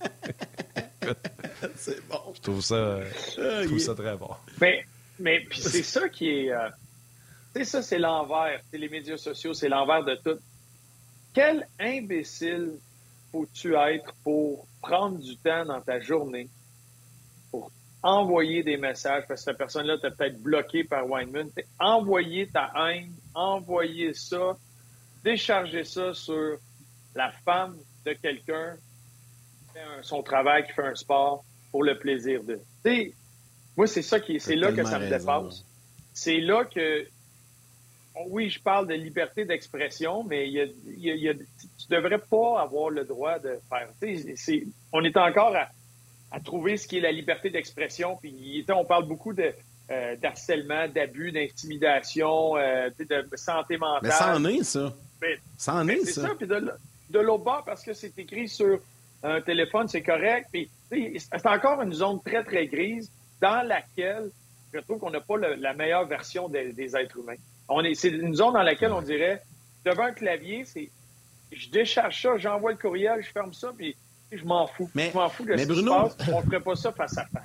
[1.76, 2.20] c'est bon.
[2.34, 3.00] Je trouve ça,
[3.36, 4.30] je trouve ça très bon.
[4.60, 4.84] Mais,
[5.18, 6.52] mais puis c'est ça qui est.
[6.52, 6.68] Euh,
[7.54, 8.60] tu sais, ça, c'est l'envers.
[8.70, 10.38] C'est les médias sociaux, c'est l'envers de tout.
[11.34, 12.72] Quel imbécile
[13.32, 16.48] faut-tu être pour prendre du temps dans ta journée
[18.02, 23.12] envoyer des messages, parce que cette personne-là t'a peut-être bloqué par Weinman, envoyer ta haine,
[23.34, 24.56] envoyer ça,
[25.24, 26.58] décharger ça sur
[27.14, 32.42] la femme de quelqu'un qui fait son travail, qui fait un sport pour le plaisir
[32.44, 32.60] de.
[33.76, 35.64] moi, c'est ça qui, c'est là que ça me dépasse.
[36.14, 37.06] C'est là que,
[38.28, 42.18] oui, je parle de liberté d'expression, mais il y a, il y a, tu devrais
[42.18, 43.88] pas avoir le droit de faire.
[44.36, 45.68] C'est, on est encore à,
[46.30, 48.16] à, trouver ce qui est la liberté d'expression.
[48.16, 49.52] Puis, on parle beaucoup de
[49.90, 54.00] euh, d'harcèlement, d'abus, d'intimidation, euh, de santé mentale.
[54.02, 54.92] Mais ça en est, ça.
[55.56, 56.22] ça en est, ça.
[56.22, 56.34] ça.
[56.34, 56.70] Puis de,
[57.08, 58.80] de l'autre bord, parce que c'est écrit sur
[59.22, 60.48] un téléphone, c'est correct.
[60.52, 63.10] Puis, c'est encore une zone très, très grise
[63.40, 64.30] dans laquelle
[64.72, 67.36] je trouve qu'on n'a pas la meilleure version des, êtres humains.
[67.68, 69.42] On est, c'est une zone dans laquelle on dirait,
[69.84, 70.90] devant un clavier, c'est,
[71.52, 73.96] je décharge ça, j'envoie le courriel, je ferme ça, puis
[74.32, 74.90] je m'en fous.
[74.94, 76.28] Mais, je m'en fous de mais ce Bruno, qui se passe.
[76.32, 77.42] On ne ferait pas ça face à face.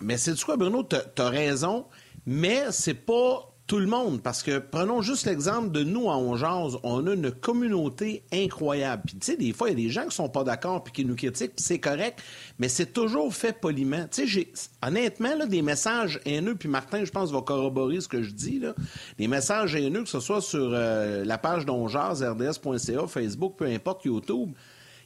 [0.00, 0.82] Mais c'est du quoi, Bruno?
[0.84, 1.86] Tu as raison,
[2.26, 6.76] mais c'est pas tout le monde, parce que prenons juste l'exemple de nous à Ongeance,
[6.84, 9.02] on a une communauté incroyable.
[9.06, 10.92] Puis tu sais, des fois, il y a des gens qui sont pas d'accord puis
[10.92, 12.22] qui nous critiquent, puis c'est correct,
[12.60, 14.06] mais c'est toujours fait poliment.
[14.08, 14.48] Tu sais,
[14.86, 18.60] honnêtement là, des messages haineux, puis Martin, je pense, va corroborer ce que je dis
[18.60, 18.72] là,
[19.18, 24.04] des messages haineux, que ce soit sur euh, la page d'Ongeance, rds.ca, Facebook, peu importe,
[24.04, 24.52] YouTube.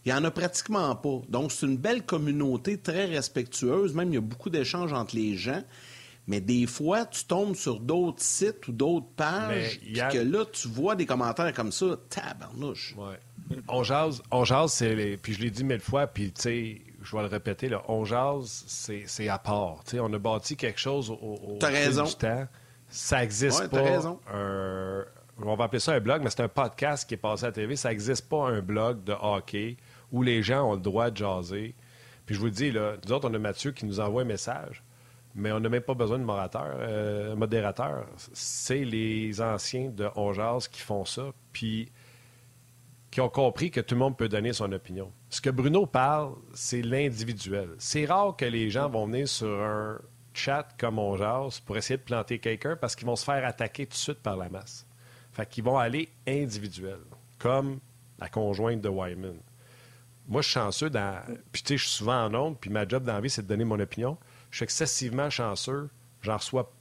[0.04, 1.20] Il n'y en a pratiquement pas.
[1.28, 3.94] Donc, c'est une belle communauté très respectueuse.
[3.94, 5.62] Même, il y a beaucoup d'échanges entre les gens.
[6.26, 10.68] Mais des fois, tu tombes sur d'autres sites ou d'autres pages, puis que là, tu
[10.68, 12.94] vois des commentaires comme ça, tabarnouche.
[12.96, 13.18] Ouais.
[13.66, 17.16] On jase, on jase c'est puis je l'ai dit mille fois, puis tu sais, je
[17.16, 19.82] vais le répéter, là, on jase, c'est à part.
[19.94, 22.04] On a bâti quelque chose au, au raison.
[22.04, 22.46] du temps.
[22.88, 23.82] Ça n'existe pas.
[23.82, 24.20] Raison.
[24.32, 25.04] Un,
[25.42, 27.52] on va appeler ça un blog, mais c'est un podcast qui est passé à la
[27.52, 27.74] TV.
[27.74, 29.76] Ça n'existe pas un blog de hockey
[30.12, 31.74] où les gens ont le droit de jaser.
[32.26, 34.82] Puis je vous dis, là, nous autres, on Mathieu qui nous envoie un message
[35.34, 36.26] mais on n'a même pas besoin de.
[36.28, 38.06] Euh, modérateur.
[38.32, 41.90] C'est les anciens de Ongeas qui font ça, puis
[43.10, 45.12] qui ont compris que tout le monde peut donner son opinion.
[45.30, 47.70] Ce que Bruno parle, c'est l'individuel.
[47.78, 49.98] C'est rare que les gens vont venir sur un
[50.32, 53.92] chat comme Ongeas pour essayer de planter quelqu'un parce qu'ils vont se faire attaquer tout
[53.92, 54.86] de suite par la masse.
[55.32, 57.00] Fait qu'ils vont aller individuel,
[57.38, 57.80] comme
[58.18, 59.38] la conjointe de Wyman.
[60.30, 61.20] Moi, je suis chanceux dans.
[61.52, 63.42] Puis, tu sais, je suis souvent en onde, puis ma job dans la vie, c'est
[63.42, 64.16] de donner mon opinion
[64.50, 65.88] je suis excessivement chanceux.
[66.22, 66.72] J'en reçois.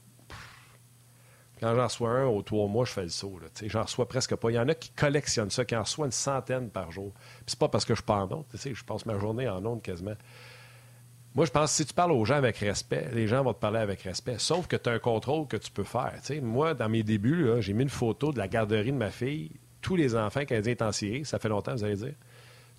[1.60, 3.38] Quand j'en reçois un aux trois mois, je fais le saut.
[3.62, 4.50] J'en reçois presque pas.
[4.50, 7.12] Il y en a qui collectionnent ça, qui en reçoivent une centaine par jour.
[7.12, 8.44] Puis c'est pas parce que je suis en onde.
[8.54, 10.14] Je passe ma journée en onde quasiment.
[11.34, 13.60] Moi, je pense que si tu parles aux gens avec respect, les gens vont te
[13.60, 14.36] parler avec respect.
[14.38, 16.18] Sauf que tu as un contrôle que tu peux faire.
[16.42, 19.52] moi, dans mes débuts, j'ai mis une photo de la garderie de ma fille.
[19.80, 22.14] Tous les enfants canadiens étant sciés, ça fait longtemps, vous allez dire.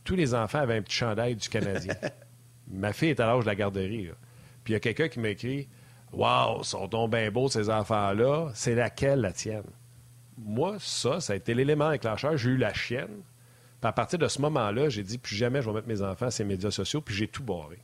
[0.04, 1.96] Tous les enfants avaient un petit chandail du Canadien.
[2.68, 4.10] ma fille est à l'âge de la garderie.
[4.64, 5.68] Puis il y a quelqu'un qui m'écrit
[6.14, 8.52] Waouh, sont donc bien beaux ces enfants-là.
[8.54, 9.64] C'est laquelle la tienne
[10.38, 12.38] Moi, ça, ça a été l'élément déclencheur.
[12.38, 13.22] J'ai eu la chienne.
[13.80, 16.28] Puis à partir de ce moment-là, j'ai dit plus jamais je vais mettre mes enfants
[16.28, 17.80] à ces médias sociaux, puis j'ai tout barré.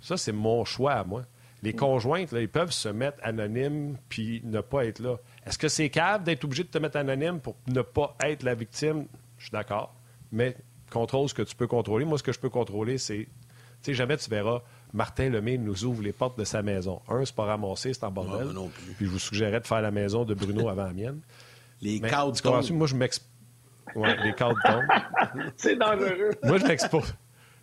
[0.00, 1.22] Ça, c'est mon choix à moi.
[1.62, 1.76] Les mm.
[1.76, 5.16] conjointes, là, ils peuvent se mettre anonymes puis ne pas être là.
[5.46, 8.54] Est-ce que c'est cave d'être obligé de te mettre anonyme pour ne pas être la
[8.54, 9.06] victime?
[9.38, 9.94] Je suis d'accord.
[10.30, 10.56] Mais
[10.94, 12.04] contrôle ce que tu peux contrôler.
[12.04, 13.26] Moi, ce que je peux contrôler, c'est.
[13.82, 14.62] Tu sais, jamais tu verras
[14.94, 17.02] Martin Lemay nous ouvre les portes de sa maison.
[17.08, 18.48] Un, c'est pas ramassé, c'est en bordel.
[18.48, 21.20] Non, Puis je vous suggérais de faire la maison de Bruno avant la mienne.
[21.82, 22.70] Les cadres tombent.
[22.70, 23.28] Moi, je m'expose.
[23.94, 25.42] Ouais, les cadres tombent.
[25.56, 26.30] c'est dangereux.
[26.44, 27.14] Moi, je m'expose.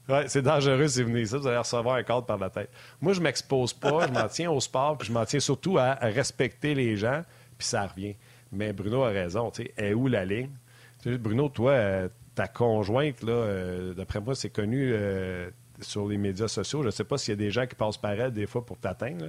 [0.10, 2.70] Ouais, c'est dangereux si vous venez ici, vous allez recevoir un cadre par la tête.
[3.00, 5.94] Moi, je m'expose pas, je m'en tiens au sport, puis je m'en tiens surtout à,
[5.94, 7.24] respecter les gens,
[7.58, 8.16] puis ça revient.
[8.52, 10.50] Mais Bruno a raison, tu sais, est où la ligne?
[11.06, 12.10] Bruno, toi, euh,
[12.42, 16.82] ta conjointe, là, euh, d'après moi, c'est connu, euh, sur les médias sociaux.
[16.82, 18.66] Je ne sais pas s'il y a des gens qui passent par elle des fois
[18.66, 19.26] pour t'atteindre.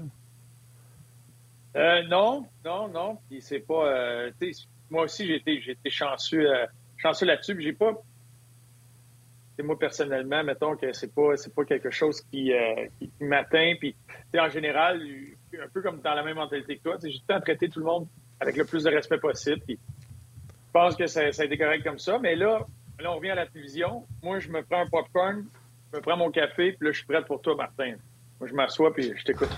[1.77, 3.19] Euh, non, non, non.
[3.41, 4.31] c'est pas.
[4.91, 7.61] Moi aussi, j'ai été, chanceux, euh, chanceux là-dessus.
[7.61, 7.93] J'ai pas.
[9.63, 12.51] Moi, personnellement, mettons que c'est pas, pas quelque chose qui,
[13.21, 13.75] m'atteint.
[13.79, 13.95] Puis,
[14.37, 15.03] en général,
[15.53, 17.85] un peu comme dans la même mentalité que toi, j'ai tout le temps tout le
[17.85, 18.07] monde
[18.41, 19.61] avec le plus de respect possible.
[19.69, 19.77] je
[20.73, 22.19] pense que ça, a été correct comme ça.
[22.19, 22.67] Mais là,
[23.01, 24.07] Là, on revient à la télévision.
[24.23, 25.45] Moi, je me prends un popcorn,
[25.93, 27.95] je me prends mon café, puis là, je suis prêt pour toi, Martin.
[28.39, 29.51] Moi, je m'assois, puis je t'écoute.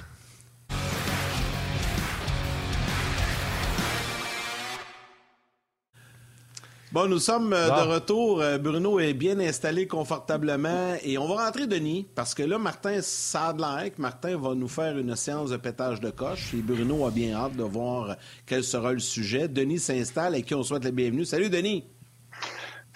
[6.93, 8.41] Bon, nous sommes euh, de retour.
[8.41, 13.01] Euh, Bruno est bien installé confortablement et on va rentrer Denis parce que là, Martin,
[13.03, 17.11] ça a Martin va nous faire une séance de pétage de coche et Bruno a
[17.11, 18.15] bien hâte de voir
[18.47, 19.49] quel sera le sujet.
[19.49, 21.25] Denis s'installe et qui on souhaite la bienvenue.
[21.25, 21.85] Salut Denis!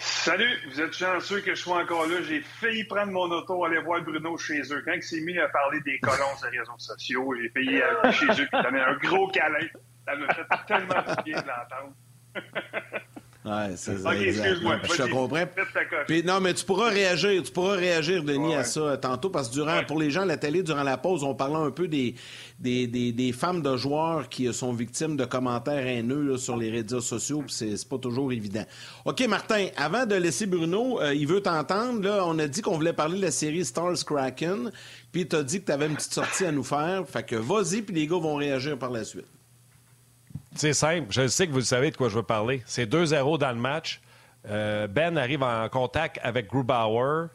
[0.01, 2.21] Salut, vous êtes chanceux que je sois encore là.
[2.21, 4.81] J'ai failli prendre mon auto, aller voir Bruno chez eux.
[4.85, 8.11] Quand il s'est mis à parler des colons sur les réseaux sociaux, j'ai failli aller
[8.13, 9.67] chez eux et donner un gros câlin.
[10.05, 11.93] Ça me fait tellement du bien de l'entendre.
[13.49, 14.15] Ouais, c'est ça.
[14.15, 14.79] excuse-moi.
[14.83, 15.43] je te comprends.
[16.05, 19.53] Puis, non, mais tu pourras réagir, tu pourras réagir, Denis, à ça tantôt, parce que
[19.53, 22.13] durant, pour les gens à la télé, durant la pause, on parlait un peu des,
[22.59, 27.41] des, des, femmes de joueurs qui sont victimes de commentaires haineux sur les réseaux sociaux,
[27.41, 28.65] puis c'est, pas toujours évident.
[29.05, 32.03] OK, Martin, avant de laisser Bruno, euh, il veut t'entendre.
[32.03, 34.71] Là, on a dit qu'on voulait parler de la série Stars Kraken,
[35.11, 37.03] puis tu as dit que tu avais une petite sortie à nous faire.
[37.07, 39.25] Fait que vas-y, puis les gars vont réagir par la suite.
[40.59, 41.07] C'est simple.
[41.09, 42.61] Je sais que vous savez de quoi je veux parler.
[42.65, 44.01] C'est 2-0 dans le match.
[44.49, 47.27] Euh, ben arrive en contact avec Grubauer.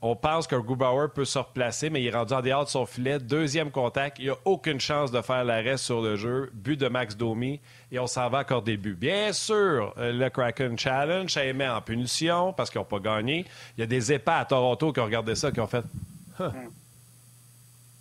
[0.00, 2.86] On pense que Grubauer peut se replacer, mais il est rendu en dehors de son
[2.86, 3.18] filet.
[3.18, 4.20] Deuxième contact.
[4.20, 6.52] Il n'y a aucune chance de faire l'arrêt sur le jeu.
[6.54, 7.58] But de Max Domi.
[7.90, 8.94] Et on s'en va encore début.
[8.94, 13.44] Bien sûr, euh, le Kraken Challenge, ça émet en punition parce qu'ils n'ont pas gagné.
[13.76, 15.84] Il y a des épais à Toronto qui ont regardé ça, qui ont fait.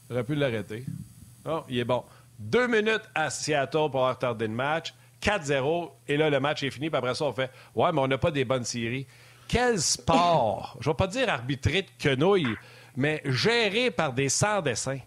[0.07, 0.85] J'aurais pu l'arrêter.
[1.47, 2.03] Oh, il est bon.
[2.39, 4.93] Deux minutes à Seattle pour avoir retardé le match.
[5.21, 5.91] 4-0.
[6.08, 6.89] Et là, le match est fini.
[6.89, 9.08] Puis après ça, on fait Ouais, mais on n'a pas des bonnes séries.
[9.47, 12.56] Quel sport, je ne vais pas dire arbitré de quenouille,
[12.95, 15.00] mais géré par des sans-dessins.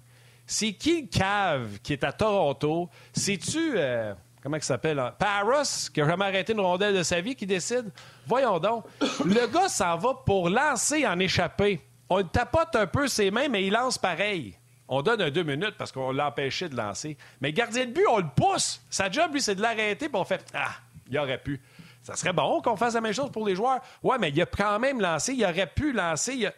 [0.47, 2.89] C'est qui le cave qui est à Toronto?
[3.13, 3.75] C'est-tu.
[3.77, 4.99] Euh, comment il s'appelle?
[4.99, 5.15] Hein?
[5.19, 7.91] Paris, qui a jamais arrêté une rondelle de sa vie, qui décide?
[8.27, 8.85] Voyons donc.
[9.25, 11.81] Le gars s'en va pour lancer en échappé.
[12.09, 14.57] On tapote un peu ses mains, mais il lance pareil
[14.91, 17.17] on donne un deux minutes parce qu'on l'a empêché de lancer.
[17.41, 18.83] Mais gardien de but, on le pousse.
[18.91, 20.73] Sa job, lui, c'est de l'arrêter, puis on fait Ah,
[21.09, 21.61] il aurait pu.
[22.03, 23.81] Ça serait bon qu'on fasse la même chose pour les joueurs.
[24.03, 26.49] Ouais, mais il a quand même lancé, il aurait pu lancer.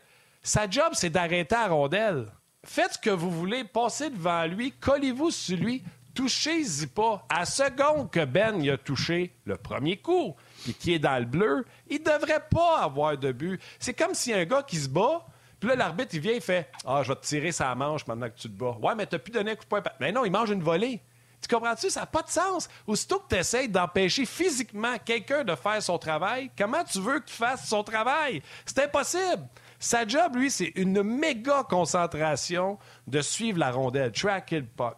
[0.43, 2.27] Sa job, c'est d'arrêter à rondelle.
[2.65, 5.83] Faites ce que vous voulez, passez devant lui, collez-vous sur lui,
[6.15, 7.27] touchez-y pas.
[7.29, 10.35] À seconde que Ben y a touché le premier coup,
[10.69, 13.61] et qui est dans le bleu, il devrait pas avoir de but.
[13.79, 15.27] C'est comme si un gars qui se bat,
[15.63, 18.29] puis là, l'arbitre, il vient, il fait Ah, je vais te tirer sa manche maintenant
[18.29, 18.77] que tu te bats.
[18.83, 19.81] Ouais, mais t'as plus donné un coup de poing.
[20.01, 21.01] Mais non, il mange une volée.
[21.41, 21.89] Tu comprends-tu?
[21.89, 22.69] Ça n'a pas de sens.
[22.85, 27.37] Aussitôt que tu essaies d'empêcher physiquement quelqu'un de faire son travail, comment tu veux qu'il
[27.37, 28.43] fasse son travail?
[28.67, 29.47] C'est impossible.
[29.79, 34.97] Sa job, lui, c'est une méga concentration de suivre la rondelle, tracker le puck.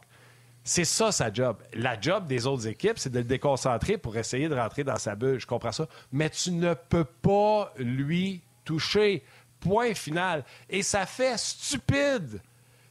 [0.63, 1.59] C'est ça sa job.
[1.75, 5.15] La job des autres équipes, c'est de le déconcentrer pour essayer de rentrer dans sa
[5.15, 5.39] bulle.
[5.39, 5.89] Je comprends ça.
[6.11, 9.23] Mais tu ne peux pas lui toucher.
[9.65, 10.45] Point final.
[10.69, 12.41] Et ça fait stupide.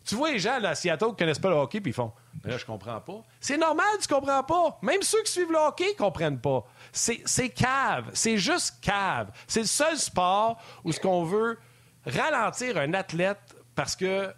[0.04, 2.12] Tu vois les gens à Seattle qui connaissent pas le hockey puis ils font
[2.44, 3.24] là, je comprends pas.
[3.40, 4.78] C'est normal, tu comprends pas.
[4.82, 6.66] Même ceux qui suivent le hockey ne comprennent pas.
[6.92, 8.10] C'est cave.
[8.14, 9.32] C'est juste cave.
[9.48, 11.58] C'est le seul sport où ce qu'on veut
[12.06, 14.34] ralentir un athlète parce que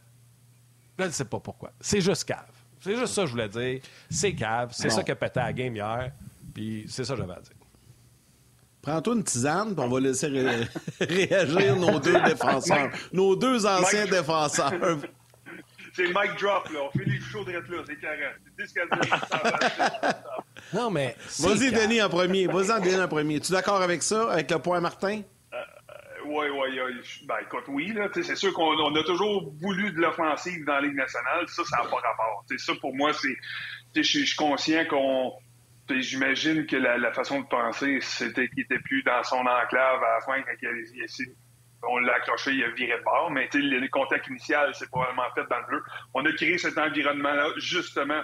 [1.00, 1.72] je ne sais pas pourquoi.
[1.80, 2.46] C'est juste cave.
[2.80, 3.82] C'est juste ça que je voulais dire.
[4.10, 4.70] C'est cave.
[4.72, 6.12] C'est ça qui a pété à la game hier.
[6.54, 7.54] Puis c'est ça que j'avais à dire.
[8.86, 10.28] Prends-toi une tisane, puis on va laisser
[11.00, 12.92] réagir nos deux défenseurs.
[13.12, 14.72] nos deux anciens défenseurs.
[15.94, 16.82] C'est le mic drop, là.
[16.84, 18.26] On fait les chauds de là, c'est carré.
[20.74, 21.16] non, mais.
[21.40, 22.46] Vas-y, Denis, en premier.
[22.46, 23.40] Vas-y, Denis, en premier.
[23.40, 25.22] Tu es d'accord avec ça, avec le point Martin?
[26.28, 27.26] Oui, oui, oui.
[27.28, 27.96] Ben, écoute, oui.
[28.14, 31.48] C'est sûr qu'on a toujours voulu de l'offensive dans la Ligue nationale.
[31.48, 32.44] Ça, ça n'a pas rapport.
[32.46, 33.36] T'sais, ça, pour moi, c'est.
[33.96, 35.32] Je suis conscient qu'on
[35.90, 40.22] J'imagine que la, façon de penser, c'était qu'il était plus dans son enclave à la
[40.26, 41.36] fin quand il,
[41.88, 43.30] on l'a accroché, il a viré de bord.
[43.32, 45.84] Mais le contact initial, c'est probablement fait dans le bleu.
[46.14, 48.22] On a créé cet environnement-là justement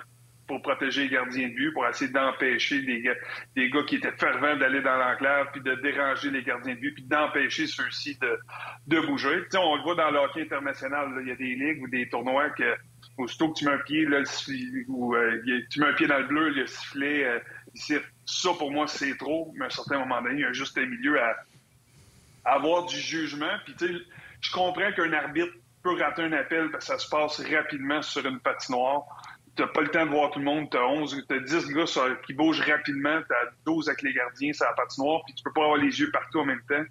[0.47, 3.15] pour protéger les gardiens de but, pour essayer d'empêcher des gars,
[3.55, 6.93] des gars qui étaient fervents d'aller dans l'enclave, puis de déranger les gardiens de but,
[6.93, 8.37] puis d'empêcher ceux-ci de,
[8.87, 9.43] de bouger.
[9.55, 12.49] on le voit dans le hockey international, il y a des ligues ou des tournois
[12.49, 12.75] que
[13.17, 14.19] aussitôt que tu mets un pied, là,
[14.87, 17.39] ou, euh, tu mets un pied dans le bleu, le sifflet, euh,
[18.25, 20.53] ça pour moi c'est trop, mais à un certain moment donné, il y a un
[20.53, 21.35] juste milieu à,
[22.45, 23.51] avoir du jugement.
[23.65, 23.93] Puis tu sais,
[24.41, 25.53] je comprends qu'un arbitre
[25.83, 29.03] peut rater un appel parce que ça se passe rapidement sur une patinoire.
[29.55, 31.85] T'as pas le temps de voir tout le monde, t'as 11, t'as 10 gars
[32.25, 35.63] qui bougent rapidement, t'as 12 avec les gardiens sur la patinoire, puis tu peux pas
[35.63, 36.83] avoir les yeux partout en même temps,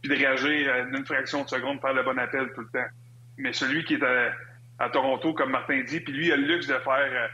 [0.00, 2.88] puis de réagir en une fraction de seconde, faire le bon appel tout le temps.
[3.36, 4.32] Mais celui qui est à,
[4.80, 7.28] à Toronto, comme Martin dit, puis lui, il a le luxe de faire euh,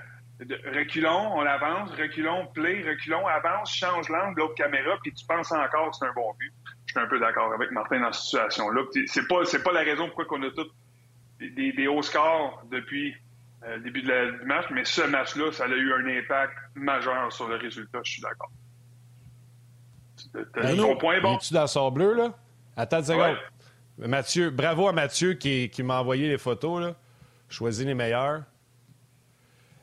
[0.75, 5.91] reculons, on avance, reculons, play, reculons, avance, change l'angle, l'autre caméra, puis tu penses encore
[5.91, 6.53] que c'est un bon but.
[6.87, 8.83] Je suis un peu d'accord avec Martin dans cette situation-là.
[9.07, 10.71] C'est pas, pas la raison pourquoi on a tous
[11.39, 13.15] des, des, hauts scores depuis
[13.65, 16.55] euh, le début de la, du match, mais ce match-là, ça a eu un impact
[16.75, 18.51] majeur sur le résultat, je suis d'accord.
[20.77, 21.37] ton point bon?
[21.37, 22.35] Es-tu dans son bleu, là?
[22.77, 23.37] Attends une seconde.
[23.99, 26.97] Mathieu, bravo à Mathieu qui, qui m'a envoyé les photos, là.
[27.49, 28.43] Choisis les meilleurs.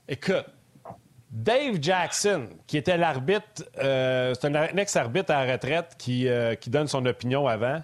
[0.08, 0.46] Écoute,
[1.34, 6.70] Dave Jackson, qui était l'arbitre, euh, c'est un ex-arbitre à la retraite qui, euh, qui
[6.70, 7.82] donne son opinion avant.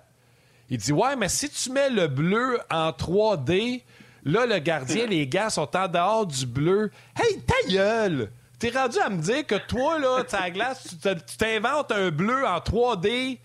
[0.70, 3.84] Il dit Ouais, mais si tu mets le bleu en 3D,
[4.24, 6.92] là, le gardien, les gars sont en dehors du bleu.
[7.20, 8.32] Hey, ta gueule!
[8.60, 12.58] T'es rendu à me dire que toi, là, ta glace, tu t'inventes un bleu en
[12.58, 13.40] 3D.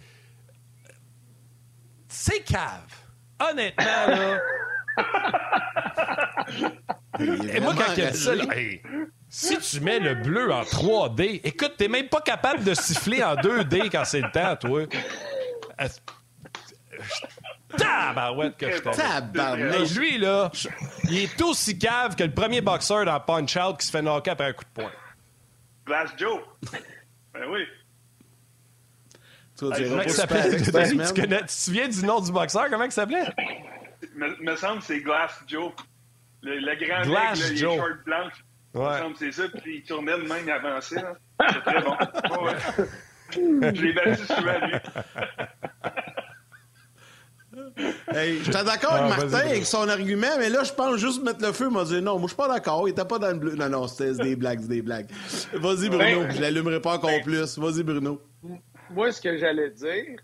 [2.08, 2.92] C'est cave.
[3.40, 4.38] Honnêtement, là.
[7.18, 8.44] Et moi, quand il dit ça, là,
[9.28, 13.34] si tu mets le bleu en 3D, écoute, t'es même pas capable de siffler en
[13.36, 14.82] 2D quand c'est le temps, toi.
[17.76, 19.96] Tabarouette que je Tabarouette.
[19.96, 20.50] Lui, là,
[21.04, 24.48] il est aussi cave que le premier boxeur dans Punch-Out qui se fait knocker après
[24.48, 24.92] un coup de poing.
[25.86, 26.40] Glass Joe.
[27.32, 27.64] ben oui.
[29.56, 30.50] Tu comment il s'appelait?
[30.50, 32.68] Tu, tu, te souviens du nom du boxeur?
[32.70, 33.26] Comment il s'appelait?
[34.14, 35.72] Me, me semble que c'est Glass Joe.
[36.42, 37.72] Le, le grand Glass mec, là, Joe.
[37.72, 38.44] les shorts blanches.
[38.74, 38.92] Ouais.
[38.92, 39.48] Me semble que c'est ça.
[39.62, 41.04] Puis il tournait de même, il avançait.
[41.48, 41.96] C'est très bon.
[42.30, 43.74] Oh, ouais.
[43.74, 44.74] Je l'ai battu souvent, lui.
[48.08, 51.44] Hey, J'étais d'accord avec ah, Martin avec son argument, mais là, je pense juste mettre
[51.44, 51.66] le feu.
[51.70, 52.88] Il m'a dit non, moi, je suis pas d'accord.
[52.88, 53.54] Il était pas dans le bleu.
[53.54, 55.10] Non, non, c'était des blagues, des blagues.
[55.52, 56.20] Vas-y, Bruno.
[56.20, 57.58] Ben, je l'allumerai pas encore ben, plus.
[57.58, 58.20] Vas-y, Bruno.
[58.90, 60.16] Moi, ce que j'allais dire,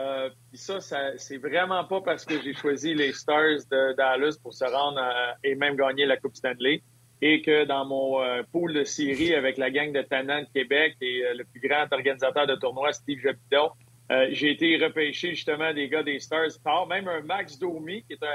[0.00, 0.80] euh, ça,
[1.16, 5.00] c'est vraiment pas parce que j'ai choisi les Stars de Dallas pour se rendre
[5.44, 6.82] et même gagner la Coupe Stanley
[7.22, 10.96] et que dans mon euh, pool de série avec la gang de Tanan de Québec
[11.00, 13.70] et euh, le plus grand organisateur de tournoi, Steve Jobidon,
[14.10, 18.14] euh, j'ai été repêché justement des gars des Stars tard, même un Max Domi qui
[18.14, 18.26] était,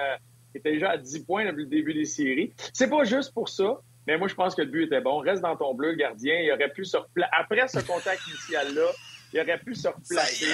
[0.51, 2.53] qui était déjà à 10 points depuis le début des séries.
[2.73, 5.17] C'est pas juste pour ça, mais moi je pense que le but était bon.
[5.17, 6.35] Reste dans ton bleu, gardien.
[6.39, 6.97] Il aurait pu se
[7.31, 8.91] Après ce contact initial-là,
[9.35, 10.45] il aurait pu se replacer.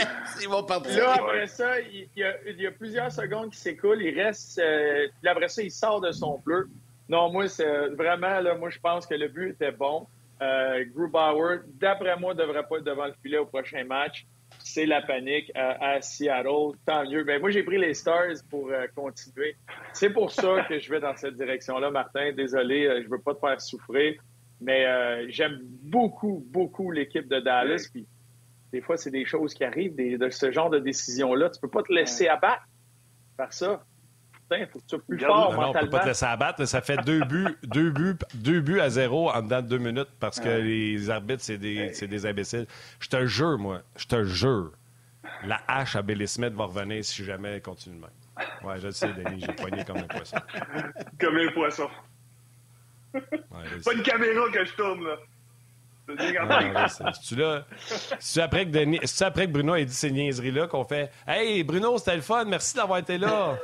[0.97, 4.01] Là, après ça, il y, a, il y, a, plusieurs secondes qui s'écoulent.
[4.01, 4.59] Il reste.
[4.59, 6.67] Euh, puis après ça, il sort de son bleu.
[7.07, 10.07] Non, moi, c'est vraiment, là, moi, je pense que le but était bon.
[10.41, 14.25] Euh, Grubauer, d'après moi, ne devrait pas être devant le filet au prochain match
[14.63, 16.77] c'est la panique à, Seattle.
[16.86, 17.23] Tant mieux.
[17.23, 19.55] Ben, moi, j'ai pris les Stars pour euh, continuer.
[19.93, 22.32] C'est pour ça que je vais dans cette direction-là, Martin.
[22.34, 24.15] Désolé, euh, je veux pas te faire souffrir,
[24.59, 27.89] mais euh, j'aime beaucoup, beaucoup l'équipe de Dallas.
[27.91, 28.05] Puis,
[28.72, 31.49] des fois, c'est des choses qui arrivent, de ce genre de décision-là.
[31.49, 32.63] Tu peux pas te laisser abattre
[33.38, 33.84] par ça
[34.57, 36.65] il faut que tu sois plus fort non, peut pas te laisser abattre.
[36.65, 40.09] Ça fait deux buts, deux buts, deux buts à zéro en dedans de deux minutes
[40.19, 42.67] parce que les arbitres, c'est des, des, imbéciles.
[42.99, 44.72] Je te jure, moi, je te jure,
[45.45, 48.09] la hache à Billy Smith va revenir si jamais elle continue de même.
[48.63, 50.38] Ouais, je le sais, Denis, j'ai poigné comme un poisson.
[51.19, 51.89] Comme un poisson.
[53.13, 55.17] pas une caméra que je tourne, là.
[58.20, 62.16] C'est après, que après que Bruno ait dit ces niaiseries-là qu'on fait Hey, Bruno, c'était
[62.16, 63.57] le fun, merci d'avoir été là.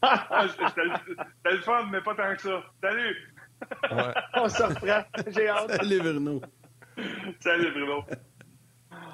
[0.48, 2.62] C'était le fun, mais pas tant que ça.
[2.80, 3.16] Salut!
[3.90, 4.14] Ouais.
[4.34, 5.02] On se reprend.
[5.26, 5.72] J'ai hâte.
[5.72, 6.40] Salut, Bruno.
[7.40, 8.04] Salut, Bruno.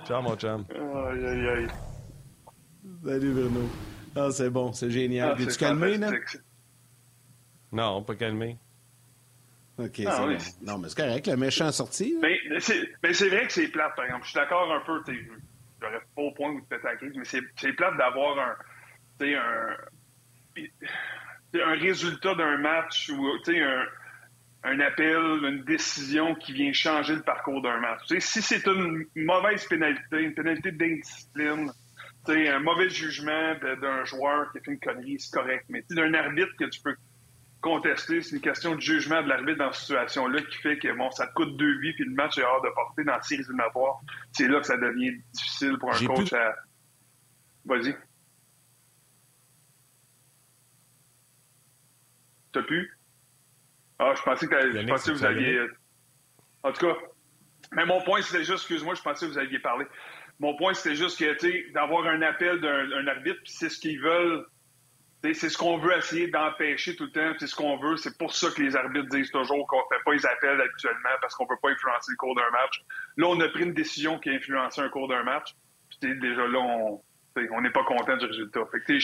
[0.06, 0.66] Ciao, mon chum.
[0.70, 1.66] Aïe, aïe, aïe.
[3.04, 3.60] Salut, Bruno.
[4.16, 5.34] Ah, c'est bon, c'est génial.
[5.38, 6.10] Ah, Es-tu calmé, là?
[7.72, 8.58] Non, pas calmé.
[9.76, 10.28] OK, ah.
[10.62, 12.16] Non, mais c'est correct, le méchant sorti.
[12.22, 12.38] Mais,
[13.02, 14.24] mais c'est vrai que c'est plate, par exemple.
[14.24, 15.02] Je suis d'accord un peu,
[15.80, 18.56] j'aurais pas au point où tu péter la crise, mais c'est plate d'avoir un,
[19.20, 19.76] un,
[21.60, 23.86] un résultat d'un match ou un,
[24.62, 28.02] un, appel, une décision qui vient changer le parcours d'un match.
[28.18, 31.72] si c'est une mauvaise pénalité, une pénalité d'indiscipline,
[32.28, 35.64] un mauvais jugement d'un joueur qui a fait une connerie, c'est correct.
[35.68, 36.94] Mais d'un arbitre que tu peux
[37.64, 41.10] contester, c'est une question de jugement de l'arbitre dans cette situation-là qui fait que bon,
[41.10, 43.40] ça te coûte deux vies puis le match est hors de portée dans la série
[43.40, 44.00] éliminatoire.
[44.32, 46.54] C'est là que ça devient difficile pour un coach à.
[47.64, 47.96] Vas-y.
[52.52, 52.98] T'as pu?
[53.98, 55.66] Ah, je pensais que, je pensais que vous aviez.
[56.62, 56.94] En tout cas,
[57.72, 59.86] mais mon point, c'était juste, excuse-moi, je pensais que vous aviez parlé.
[60.38, 64.00] Mon point, c'était juste que, tu d'avoir un appel d'un arbitre, puis c'est ce qu'ils
[64.00, 64.44] veulent.
[65.32, 67.96] C'est ce qu'on veut essayer d'empêcher tout le temps, c'est ce qu'on veut.
[67.96, 71.16] C'est pour ça que les arbitres disent toujours qu'on ne fait pas les appels habituellement
[71.22, 72.84] parce qu'on ne peut pas influencer le cours d'un match.
[73.16, 75.54] Là, on a pris une décision qui a influencé un cours d'un match.
[75.88, 78.60] Puis déjà là, on n'est pas content du résultat.
[78.70, 78.98] Fait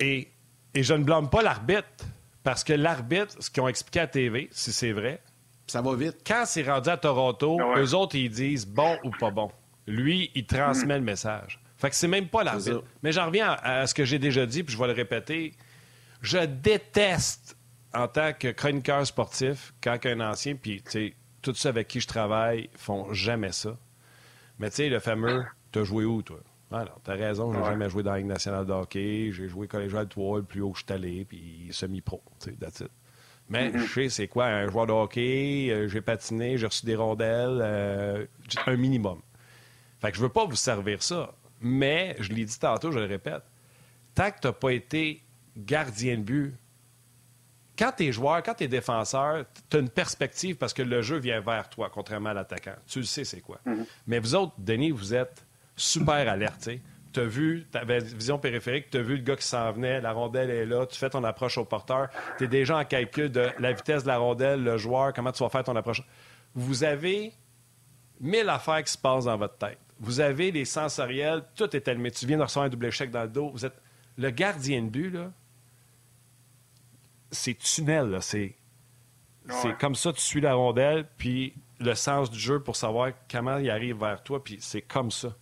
[0.00, 0.28] et,
[0.74, 2.04] et je ne blâme pas l'arbitre.
[2.42, 5.22] Parce que l'arbitre, ce qu'ils ont expliqué à TV, si c'est vrai,
[5.66, 6.18] ça va vite.
[6.26, 9.50] Quand c'est rendu à Toronto, ah eux autres, ils disent bon ou pas bon.
[9.86, 11.58] Lui, il transmet le message.
[11.76, 12.84] Fait que c'est même pas l'arbitre.
[13.02, 15.52] Mais j'en reviens à, ce que j'ai déjà dit, puis je vais le répéter.
[16.22, 17.56] Je déteste,
[17.92, 22.00] en tant que chroniqueur sportif, quand un ancien, puis tu sais, tous ceux avec qui
[22.00, 23.76] je travaille font jamais ça.
[24.58, 25.44] Mais tu sais, le fameux
[25.74, 26.38] T'as joué où, toi?
[26.70, 29.32] Ah non, t'as raison, j'ai jamais joué dans la Ligue nationale de hockey.
[29.32, 32.56] J'ai joué collégial 3, le plus haut que je suis allé, puis semi-pro, tu sais,
[32.56, 32.90] that's it.
[33.48, 33.78] Mais Mm-hmm.
[33.78, 37.58] je sais c'est quoi un joueur de hockey, euh, j'ai patiné, j'ai reçu des rondelles,
[37.60, 38.24] euh,
[38.66, 39.20] un minimum.
[40.00, 41.34] Fait que je veux pas vous servir ça.
[41.64, 43.42] Mais, je l'ai dit tantôt, je le répète,
[44.14, 45.22] tant que tu n'as pas été
[45.56, 46.54] gardien de but,
[47.76, 51.02] quand tu es joueur, quand tu es défenseur, tu as une perspective parce que le
[51.02, 52.76] jeu vient vers toi, contrairement à l'attaquant.
[52.86, 53.58] Tu le sais, c'est quoi.
[54.06, 55.44] Mais vous autres, Denis, vous êtes
[55.74, 56.80] super alertés.
[57.12, 60.00] Tu as vu, tu avais vision périphérique, tu as vu le gars qui s'en venait,
[60.00, 62.08] la rondelle est là, tu fais ton approche au porteur,
[62.38, 65.42] tu es déjà en calcul de la vitesse de la rondelle, le joueur, comment tu
[65.42, 66.02] vas faire ton approche.
[66.54, 67.32] Vous avez
[68.20, 69.78] mille affaires qui se passent dans votre tête.
[70.04, 72.10] Vous avez les sensoriels, tout est allumé.
[72.10, 73.50] Tu viens de recevoir un double échec dans le dos.
[73.50, 73.80] Vous êtes
[74.16, 75.32] le gardien de but, là.
[77.30, 78.20] C'est tunnel, là.
[78.20, 78.54] C'est,
[79.48, 79.74] Ouais.
[79.78, 83.68] comme ça, tu suis la rondelle, puis le sens du jeu pour savoir comment il
[83.68, 85.36] arrive vers toi, puis c'est comme ça.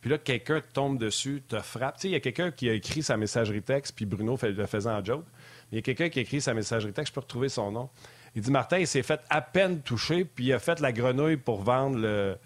[0.00, 1.96] Puis là, quelqu'un tombe dessus, te frappe.
[1.96, 4.50] Tu sais, il y a quelqu'un qui a écrit sa messagerie texte, puis Bruno fait,
[4.50, 5.24] le faisait en joke.
[5.70, 7.90] Il y a quelqu'un qui a écrit sa messagerie texte, je peux retrouver son nom.
[8.34, 11.36] Il dit Martin, il s'est fait à peine toucher, puis il a fait la grenouille
[11.36, 12.36] pour vendre le,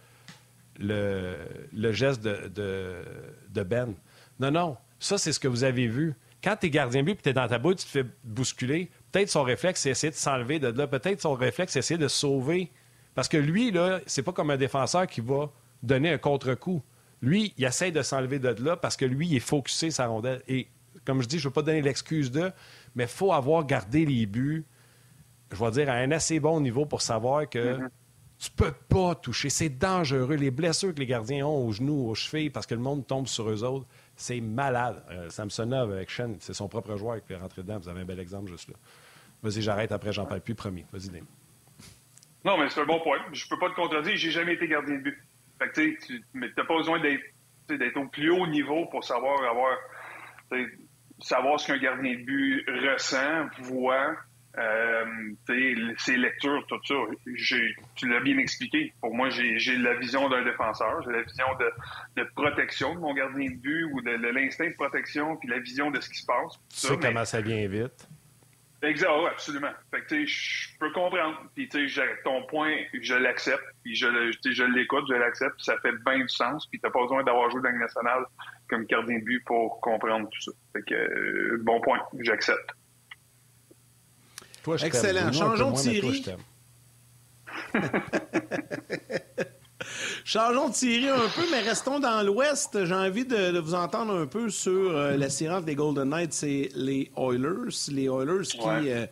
[0.78, 3.94] le, geste de, Ben.
[4.40, 6.14] Non, non, ça, c'est ce que vous avez vu.
[6.42, 8.90] Quand tu es gardien but et tu es dans ta boule, tu te fais bousculer,
[9.12, 10.86] peut-être son réflexe, c'est essayer de s'enlever de là.
[10.86, 12.70] Peut-être son réflexe, c'est essayer de sauver.
[13.14, 15.50] Parce que lui, là, c'est pas comme un défenseur qui va
[15.82, 16.82] donner un contre-coup.
[17.20, 20.42] Lui, il essaie de s'enlever de là parce que lui, il est focusé sa rondelle.
[20.48, 20.68] Et
[21.04, 22.50] comme je dis, je ne veux pas donner l'excuse de,
[22.94, 24.64] mais il faut avoir gardé les buts,
[25.52, 27.78] je vais dire, à un assez bon niveau pour savoir que
[28.42, 29.50] tu peux pas toucher.
[29.50, 30.34] C'est dangereux.
[30.34, 33.28] Les blessures que les gardiens ont aux genoux, aux chevilles, parce que le monde tombe
[33.28, 33.86] sur eux autres,
[34.16, 35.00] c'est malade.
[35.10, 37.78] Euh, Samsonov avec Shen, c'est son propre joueur qui est rentré dedans.
[37.78, 38.74] Vous avez un bel exemple juste là.
[39.44, 40.84] Vas-y, j'arrête après, j'en parle plus, promis.
[40.92, 41.22] Vas-y, Dave.
[42.44, 43.18] Non, mais c'est un bon point.
[43.32, 45.18] Je peux pas te contredire, j'ai jamais été gardien de but.
[45.60, 49.40] Fait que, tu sais, mais t'as pas besoin d'être, au plus haut niveau pour savoir
[49.48, 49.78] avoir,
[51.20, 54.16] savoir ce qu'un gardien de but ressent, voit,
[54.58, 55.04] euh,
[55.46, 56.94] ses lectures, tout ça.
[57.94, 58.92] Tu l'as bien expliqué.
[59.00, 63.14] Pour moi, j'ai la vision d'un défenseur, j'ai la vision de, de protection de mon
[63.14, 66.18] gardien de but ou de, de l'instinct de protection, puis la vision de ce qui
[66.18, 66.52] se passe.
[66.68, 68.08] Tu sais mais- comment ça vient vite.
[68.84, 69.70] Exact, oui, absolument.
[69.92, 71.40] Fait que, je peux comprendre.
[71.54, 73.62] Puis, tu sais, ton point, je l'accepte.
[73.84, 74.08] Puis, je,
[74.74, 75.54] l'écoute, je l'accepte.
[75.58, 76.66] Ça fait bien du sens.
[76.66, 78.24] Puis, t'as pas besoin d'avoir joué dans le national
[78.68, 80.52] comme gardien de but pour comprendre tout ça.
[80.72, 82.72] Fait que, euh, bon point, j'accepte.
[84.62, 84.88] Toi, je t'aime.
[84.88, 85.20] Excellent.
[85.30, 86.38] Bruno, Changeons de t'aime.
[90.24, 92.84] Changeons de série un peu, mais restons dans l'Ouest.
[92.84, 96.42] J'ai envie de, de vous entendre un peu sur euh, la série des Golden Knights
[96.44, 97.90] et les Oilers.
[97.90, 98.92] Les Oilers qui Ouais.
[98.92, 99.06] euh,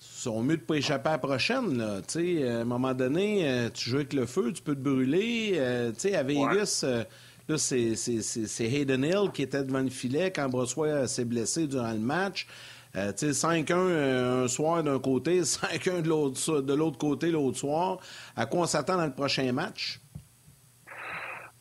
[0.00, 1.78] sont mieux de pas échapper à la prochaine.
[1.78, 2.00] Là.
[2.06, 4.80] Tu sais, À un moment donné, euh, tu joues avec le feu, tu peux te
[4.80, 5.52] brûler.
[5.56, 7.04] Euh, tu sais, à Vegas, euh,
[7.48, 11.24] là, c'est- c'est c'est- c'est Hayden Hill qui était devant le filet quand Brossois s'est
[11.24, 12.48] blessé durant le match.
[12.94, 17.98] Euh, tu sais, 5-1 euh, un soir d'un côté, 5-1 de l'autre côté l'autre soir.
[18.36, 19.98] À quoi on s'attend dans le prochain match?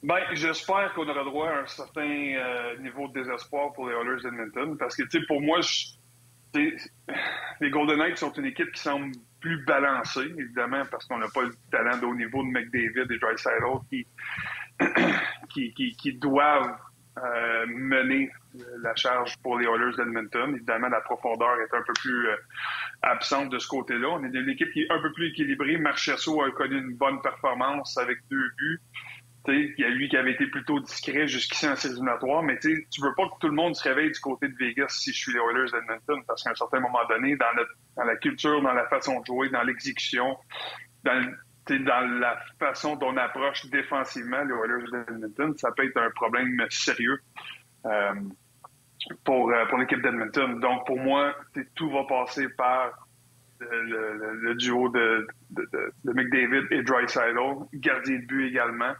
[0.04, 4.22] Ben, j'espère qu'on aura droit à un certain euh, niveau de désespoir pour les Oilers
[4.24, 4.76] d'Edmonton.
[4.78, 5.60] Parce que, pour moi,
[6.56, 11.44] les Golden Knights sont une équipe qui semble plus balancée, évidemment, parce qu'on n'a pas
[11.44, 14.08] le talent de haut niveau de McDavid et Drysdale qui,
[15.54, 16.76] qui, qui, qui doivent
[17.18, 18.32] euh, mener
[18.84, 20.56] la charge pour les Oilers d'Edmonton.
[20.56, 22.36] Évidemment, la profondeur est un peu plus euh,
[23.02, 24.08] absente de ce côté-là.
[24.10, 25.78] On est une équipe qui est un peu plus équilibrée.
[25.78, 28.80] Marchesso a connu une bonne performance avec deux buts.
[29.48, 32.00] Il y a lui qui avait été plutôt discret jusqu'ici en séries
[32.44, 35.12] mais tu veux pas que tout le monde se réveille du côté de Vegas si
[35.12, 38.16] je suis les Oilers d'Edmonton, parce qu'à un certain moment donné, dans, notre- dans la
[38.18, 40.38] culture, dans la façon de jouer, dans l'exécution,
[41.04, 41.36] dans, le-
[41.70, 46.66] dans la façon dont on approche défensivement les Oilers d'Edmonton, ça peut être un problème
[46.70, 47.20] sérieux
[47.86, 48.14] euh,
[49.24, 50.60] pour, euh, pour l'équipe d'Edmonton.
[50.60, 51.36] Donc, pour moi,
[51.76, 53.08] tout va passer par
[53.60, 57.38] le, duo de, de, McDavid et Drysdale,
[57.74, 58.94] gardien de but également.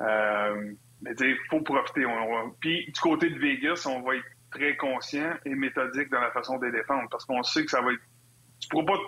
[0.00, 0.72] Euh,
[1.02, 2.04] mais il faut profiter.
[2.60, 6.58] Puis du côté de Vegas, on va être très conscient et méthodique dans la façon
[6.58, 8.02] de défendre parce qu'on sait que ça va être.
[8.60, 8.98] Tu pourras pas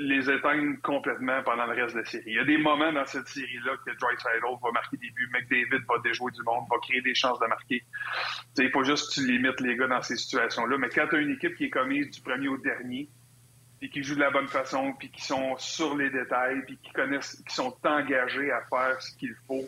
[0.00, 2.24] les éteindre complètement pendant le reste de la série.
[2.26, 5.84] Il y a des moments dans cette série-là que Drysdale va marquer des buts, McDavid
[5.86, 7.80] va déjouer du monde, va créer des chances de marquer.
[7.80, 7.86] Tu
[8.54, 10.78] sais, il faut juste que tu limites les gars dans ces situations-là.
[10.78, 13.08] Mais quand tu as une équipe qui est commise du premier au dernier,
[13.78, 16.92] puis qui jouent de la bonne façon, puis qui sont sur les détails, puis qui
[16.92, 19.64] connaissent, qui sont engagés à faire ce qu'il faut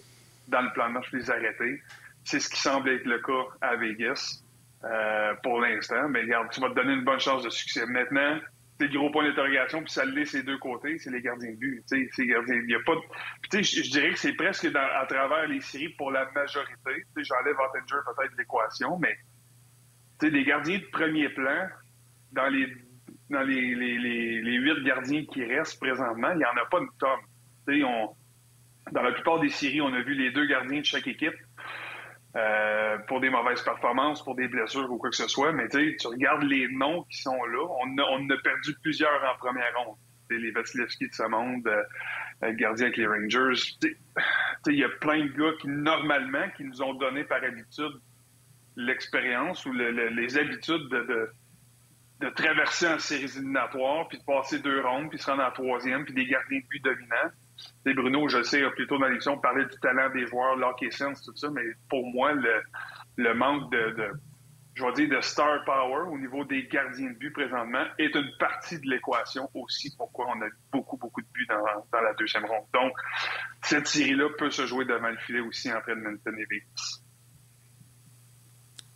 [0.49, 1.83] dans le plan de match, les arrêter.
[2.24, 4.43] C'est ce qui semble être le cas à Vegas
[4.85, 6.09] euh, pour l'instant.
[6.09, 7.85] Mais regarde, tu vas te donner une bonne chance de succès.
[7.87, 8.39] Maintenant,
[8.87, 11.83] le gros point d'interrogation, puis ça l'est ces deux côtés, c'est les gardiens de but.
[11.87, 13.62] C'est y a pas de...
[13.62, 17.05] je, dirais que c'est presque à travers les séries pour la majorité.
[17.16, 19.16] J'enlève Ottinger peut-être de l'équation, mais
[20.30, 21.68] des gardiens de premier plan,
[22.33, 22.66] dans les
[23.30, 27.83] dans les, les, huit gardiens qui restent présentement, il n'y en a pas une tonne.
[27.85, 28.14] On,
[28.91, 31.33] dans la plupart des séries, on a vu les deux gardiens de chaque équipe.
[32.35, 35.53] Euh, pour des mauvaises performances, pour des blessures ou quoi que ce soit.
[35.53, 37.66] Mais tu regardes les noms qui sont là.
[37.83, 39.97] On a, on a perdu plusieurs en première ronde.
[40.30, 43.61] les Vasilevski de ce monde, euh, gardien avec les Rangers.
[44.66, 48.01] Il y a plein de gars qui, normalement, qui nous ont donné par habitude
[48.76, 51.30] l'expérience ou les habitudes de,
[52.20, 56.07] de, traverser en séries éliminatoires, puis de passer deux rondes, puis se rendre en troisième,
[56.07, 57.30] puis des gardiens de but dominants.
[57.86, 61.34] Et Bruno, je sais, plutôt dans l'émission, parlait du talent des joueurs, l'hockey sense, tout
[61.34, 64.12] ça, mais pour moi, le, manque de,
[64.74, 68.30] je vais dire, de star power au niveau des gardiens de but présentement est une
[68.38, 72.64] partie de l'équation aussi pourquoi on a beaucoup, beaucoup de buts dans, la deuxième ronde.
[72.72, 72.92] Donc,
[73.62, 77.02] cette série-là peut se jouer devant le filet aussi entre Edmonton et Vegas.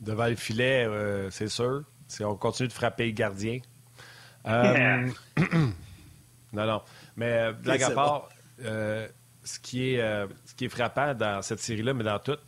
[0.00, 1.82] Devant le filet, euh, c'est sûr.
[2.06, 3.58] Si on continue de frapper les gardiens.
[4.46, 5.08] Euh,
[6.52, 6.82] non, non.
[7.16, 8.28] Mais blague à part,
[8.64, 9.08] euh,
[9.42, 12.38] ce, qui est, euh, ce qui est frappant dans cette série-là, mais dans tout,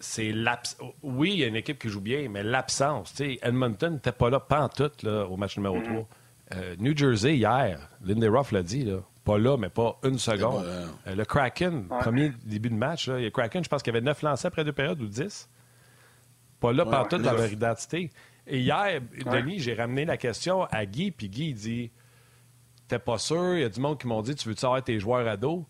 [0.00, 0.92] c'est l'absence.
[1.02, 3.14] Oui, il y a une équipe qui joue bien, mais l'absence.
[3.20, 5.92] Edmonton n'était pas là, pas en tout, là, au match numéro 3.
[5.92, 6.06] Mm-hmm.
[6.54, 10.64] Euh, New Jersey, hier, Lindy Ruff l'a dit, là, pas là, mais pas une seconde.
[11.06, 13.96] le Kraken, premier début de match, là, il y a Kraken, je pense qu'il y
[13.96, 15.48] avait 9 lancés après deux périodes ou 10.
[16.60, 18.10] Pas là, pas en tout, dans leur identité.
[18.46, 21.90] Et hier, Denis, j'ai ramené la question à Guy, puis Guy dit
[22.98, 23.56] pas sûr.
[23.56, 25.66] Il y a du monde qui m'ont dit Tu veux-tu avoir tes joueurs à dos?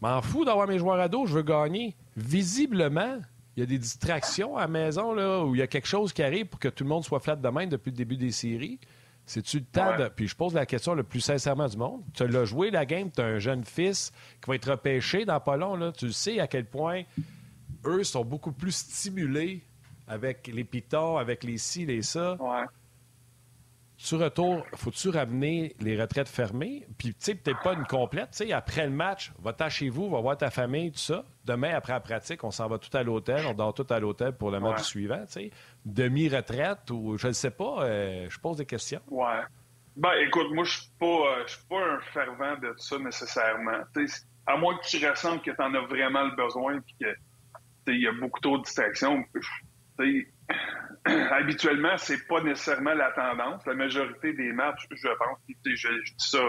[0.00, 1.96] M'en fous d'avoir mes joueurs à dos, je veux gagner.
[2.16, 3.18] Visiblement,
[3.56, 6.12] il y a des distractions à la maison là, où il y a quelque chose
[6.12, 8.30] qui arrive pour que tout le monde soit flat de main depuis le début des
[8.30, 8.78] séries.
[9.24, 10.08] C'est-tu le temps de.
[10.08, 12.02] Puis je pose la question le plus sincèrement du monde.
[12.14, 15.40] Tu l'as joué la game, tu as un jeune fils qui va être repêché dans
[15.40, 15.74] pas long.
[15.74, 15.90] Là.
[15.90, 17.02] Tu sais à quel point
[17.84, 19.64] eux sont beaucoup plus stimulés
[20.06, 22.36] avec les pitons, avec les ci, les ça.
[23.98, 26.86] Tu retour, faut-tu ramener les retraites fermées?
[26.98, 28.30] Puis, tu sais, peut-être pas une complète.
[28.32, 31.24] Tu sais, après le match, va-t'en chez vous, va voir ta famille, tout ça.
[31.44, 34.32] Demain, après la pratique, on s'en va tout à l'hôtel, on dort tout à l'hôtel
[34.32, 35.50] pour le match suivant, tu sais.
[35.84, 39.00] Demi-retraite ou je ne sais pas, euh, je pose des questions.
[39.08, 39.40] Ouais.
[39.96, 43.80] Ben, écoute, moi, je suis pas, euh, je suis pas un fervent de ça nécessairement.
[44.46, 47.14] à moins que tu ressentes que tu en as vraiment le besoin puis que
[47.92, 49.24] il y a beaucoup trop de distractions.
[51.30, 53.64] habituellement, c'est pas nécessairement la tendance.
[53.66, 56.40] La majorité des matchs, je pense, je, je dis ça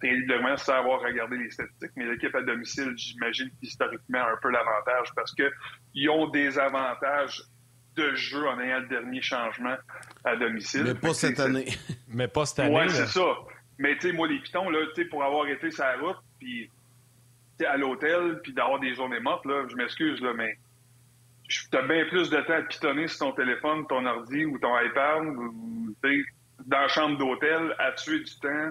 [0.00, 5.08] terriblement sans avoir regardé les statistiques, mais l'équipe à domicile, j'imagine historiquement un peu l'avantage
[5.14, 7.42] parce qu'ils ont des avantages
[7.96, 9.76] de jeu en ayant le dernier changement
[10.24, 10.84] à domicile.
[10.84, 11.66] Mais pas cette année.
[12.08, 12.80] mais pas cette année.
[12.80, 13.26] Oui, c'est ça.
[13.78, 14.78] Mais tu sais, moi, les pitons, là,
[15.10, 16.70] pour avoir été sur la route, puis
[17.66, 20.56] à l'hôtel, puis d'avoir des journées mortes, là, je m'excuse, là, mais
[21.50, 24.78] tu as bien plus de temps à pitonner sur ton téléphone, ton ordi ou ton
[24.80, 25.94] iPad ou
[26.66, 28.70] dans la chambre d'hôtel à tuer du temps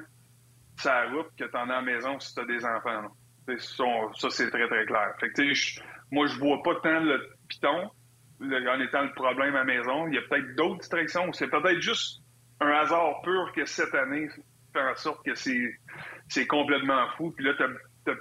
[0.85, 3.09] la route que tu en as à la maison si tu as des enfants.
[3.57, 5.13] Ça, c'est très, très clair.
[5.19, 7.89] Fait que, je, moi, je vois pas tant le piton
[8.41, 10.07] en étant le problème à la maison.
[10.07, 11.33] Il y a peut-être d'autres distractions.
[11.33, 12.21] C'est peut-être juste
[12.61, 14.29] un hasard pur que cette année
[14.71, 17.31] fait en sorte que c'est complètement fou.
[17.31, 17.63] Puis là, tu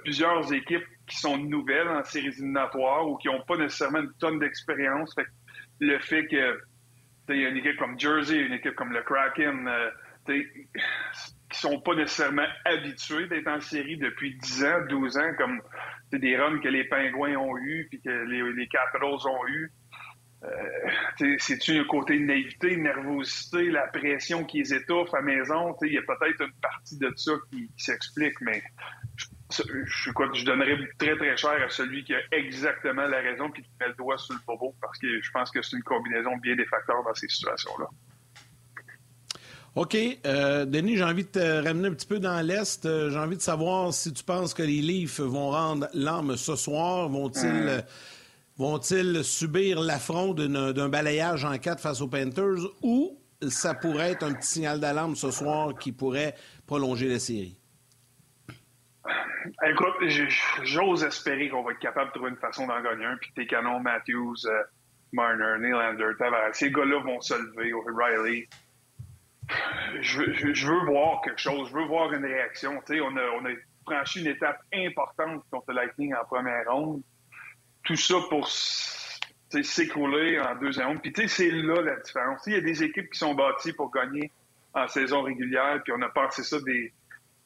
[0.03, 4.39] plusieurs équipes qui sont nouvelles en séries éliminatoires ou qui n'ont pas nécessairement une tonne
[4.39, 5.15] d'expérience.
[5.79, 6.59] le fait que
[7.33, 9.89] il y a une équipe comme Jersey, une équipe comme le Kraken, euh,
[10.27, 15.61] qui sont pas nécessairement habitués d'être en série depuis 10 ans, 12 ans, comme
[16.11, 19.71] des runs que les Pingouins ont eu puis que les, Capitals ont eu.
[20.43, 25.75] Euh, C'est-tu un côté de naïveté, de nervosité, la pression qui les étouffe à maison?
[25.81, 28.61] Il y a peut-être une partie de ça qui, qui s'explique, mais
[29.51, 33.63] je, quoi, je donnerais très, très cher à celui qui a exactement la raison puis
[33.63, 36.37] qui met le doigt sur le bobo parce que je pense que c'est une combinaison
[36.37, 37.87] bien des facteurs dans ces situations-là.
[39.75, 39.95] OK.
[40.25, 42.85] Euh, Denis, j'ai envie de te ramener un petit peu dans l'Est.
[42.85, 46.55] Euh, j'ai envie de savoir si tu penses que les Leafs vont rendre l'arme ce
[46.55, 47.07] soir.
[47.09, 47.81] Vont-ils euh.
[48.57, 54.33] vont-ils subir l'affront d'un balayage en quatre face aux Panthers ou ça pourrait être un
[54.33, 56.35] petit signal d'alarme ce soir qui pourrait
[56.67, 57.58] prolonger la série?
[59.65, 59.95] Écoute,
[60.63, 63.47] j'ose espérer qu'on va être capable de trouver une façon d'en gagner un, puis tes
[63.47, 64.63] canons, Matthews, euh,
[65.11, 68.47] Marner, Nylander, Tavares, ces gars-là vont se lever, Riley.
[70.01, 72.79] Je, veux voir quelque chose, je veux voir une réaction.
[72.87, 73.49] on a,
[73.85, 77.01] franchi une étape importante contre Lightning en première ronde.
[77.83, 81.01] Tout ça pour s'écrouler en deuxième ronde.
[81.01, 82.43] Puis c'est là la différence.
[82.45, 84.31] Il y a des équipes qui sont bâties pour gagner
[84.75, 86.93] en saison régulière, puis on a pensé ça des,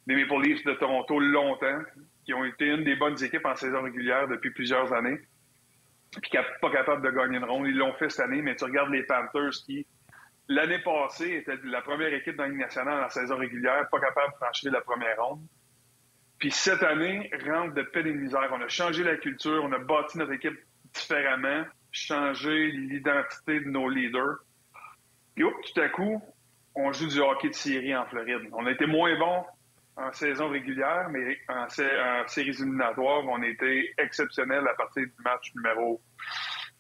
[0.08, 1.82] des Maple Leafs de Toronto longtemps,
[2.26, 5.20] qui ont été une des bonnes équipes en saison régulière depuis plusieurs années,
[6.22, 6.32] puis
[6.62, 7.68] pas capable de gagner une ronde.
[7.68, 9.86] Ils l'ont fait cette année, mais tu regardes les Panthers qui,
[10.48, 14.34] l'année passée, étaient la première équipe dans la Ligue nationale en saison régulière, pas capable
[14.34, 15.42] de franchir la première ronde.
[16.40, 18.50] Puis cette année, rentre de peine et de misère.
[18.52, 20.60] On a changé la culture, on a bâti notre équipe
[20.94, 24.40] différemment, changé l'identité de nos leaders.
[25.36, 26.22] Puis tout à coup,
[26.76, 28.50] on joue du hockey de série en Floride.
[28.52, 29.46] On a été moins bon
[29.96, 31.68] en saison régulière, mais en,
[32.28, 36.02] séries éliminatoires, on a été exceptionnel à partir du match numéro,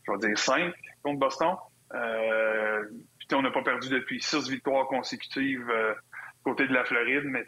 [0.05, 1.55] je vais dire, 5 contre Boston.
[1.93, 2.83] Euh,
[3.19, 5.93] puis on n'a pas perdu depuis six victoires consécutives euh,
[6.43, 7.45] côté de la Floride, mais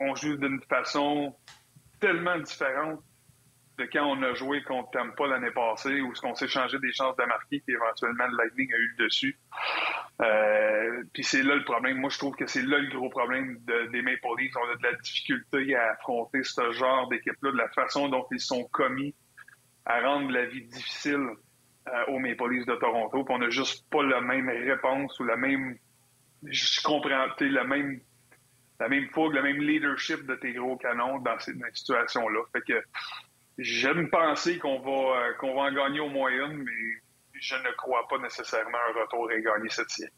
[0.00, 1.34] on joue d'une façon
[2.00, 3.00] tellement différente
[3.78, 7.16] de quand on a joué contre Tampa l'année passée, où on s'est changé des chances
[7.16, 9.38] de marquer, puis éventuellement le Lightning a eu le dessus.
[10.20, 11.98] Euh, puis c'est là le problème.
[11.98, 14.56] Moi, je trouve que c'est là le gros problème des Maple Leafs.
[14.56, 18.40] On a de la difficulté à affronter ce genre d'équipe-là, de la façon dont ils
[18.40, 19.14] sont commis
[19.86, 21.26] à rendre la vie difficile
[21.88, 23.24] euh, aux Maple Leafs de Toronto.
[23.24, 25.76] Puis on n'a juste pas la même réponse ou la même...
[26.44, 28.00] Je comprends, la même
[28.80, 32.40] la même fougue, le même leadership de tes gros canons dans cette situation-là.
[32.52, 32.80] Fait que
[33.58, 36.70] J'aime penser qu'on va, euh, qu'on va en gagner au moins une, mais
[37.32, 40.12] je ne crois pas nécessairement un retour et gagner cette série.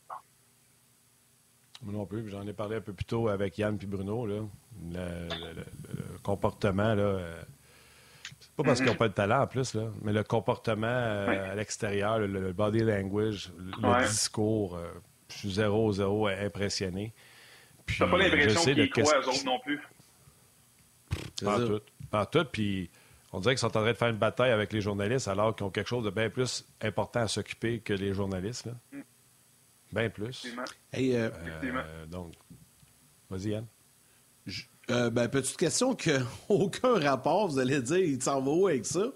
[1.83, 2.29] Moi non plus.
[2.29, 4.27] J'en ai parlé un peu plus tôt avec Yann et Bruno.
[4.27, 4.43] Là.
[4.93, 5.29] Le,
[6.23, 7.43] comportement, là, euh,
[8.41, 11.53] c'est pas parce qu'ils n'ont pas de talent en plus, là, mais le comportement euh,
[11.53, 14.79] à l'extérieur, le, body language, le discours,
[15.31, 17.15] je suis zéro, zéro impressionné.
[17.87, 19.81] Tu n'as pas l'impression qu'ils croient aux autres non plus?
[21.43, 21.81] Pas tout.
[22.11, 22.45] Pas tout.
[22.45, 22.91] Puis
[23.33, 25.65] on dirait qu'ils sont en train de faire une bataille avec les journalistes alors qu'ils
[25.65, 28.67] ont quelque chose de bien plus important à s'occuper que les journalistes.
[28.67, 28.73] Là.
[28.93, 29.01] Mm.
[29.93, 30.47] Bien plus.
[30.93, 31.31] Hey, euh,
[31.65, 32.33] euh, donc,
[33.29, 33.67] vas-y, Yann.
[34.91, 36.11] Euh, ben, petite question que
[36.49, 39.13] aucun rapport, vous allez dire, il s'en va où avec ça?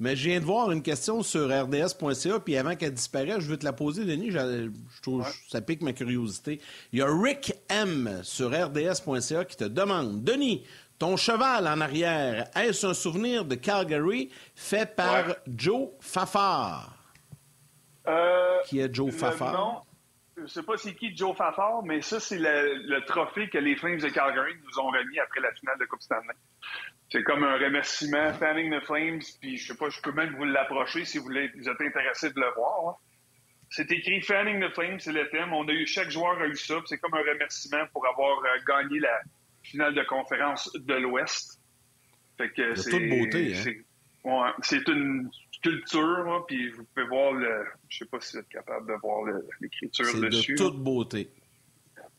[0.00, 3.56] Mais je viens de voir une question sur rds.ca, puis avant qu'elle disparaisse, je veux
[3.56, 4.32] te la poser, Denis.
[4.32, 4.70] Je,
[5.02, 6.60] trouve ça pique ma curiosité.
[6.92, 10.64] Il y a Rick M sur rds.ca qui te demande Denis,
[10.98, 16.94] ton cheval en arrière, est-ce un souvenir de Calgary fait par Joe Fafard?
[18.06, 19.52] Euh, qui est Joe Fafard?
[19.52, 19.80] Non,
[20.36, 23.76] je ne sais pas c'est qui Joe Fafard, mais ça, c'est le, trophée que les
[23.76, 26.34] Flames de Calgary nous ont remis après la finale de Coupe Stanley.
[27.10, 30.44] C'est comme un remerciement, Fanning the Flames, puis je sais pas, je peux même vous
[30.44, 32.88] l'approcher si vous, êtes intéressé de le voir.
[32.88, 32.96] Hein.
[33.70, 35.52] C'est écrit Fanning the Flames, c'est le thème.
[35.52, 38.58] On a eu, chaque joueur a eu ça, c'est comme un remerciement pour avoir euh,
[38.66, 39.20] gagné la,
[39.64, 41.60] finale de conférence de l'Ouest.
[42.36, 43.54] Fait que c'est toute beauté.
[44.24, 44.54] Hein?
[44.62, 47.66] C'est une sculpture, hein, puis vous pouvez voir le.
[47.88, 49.24] Je sais pas si vous êtes capable de voir
[49.60, 50.56] l'écriture dessus.
[50.56, 51.30] C'est de toute beauté.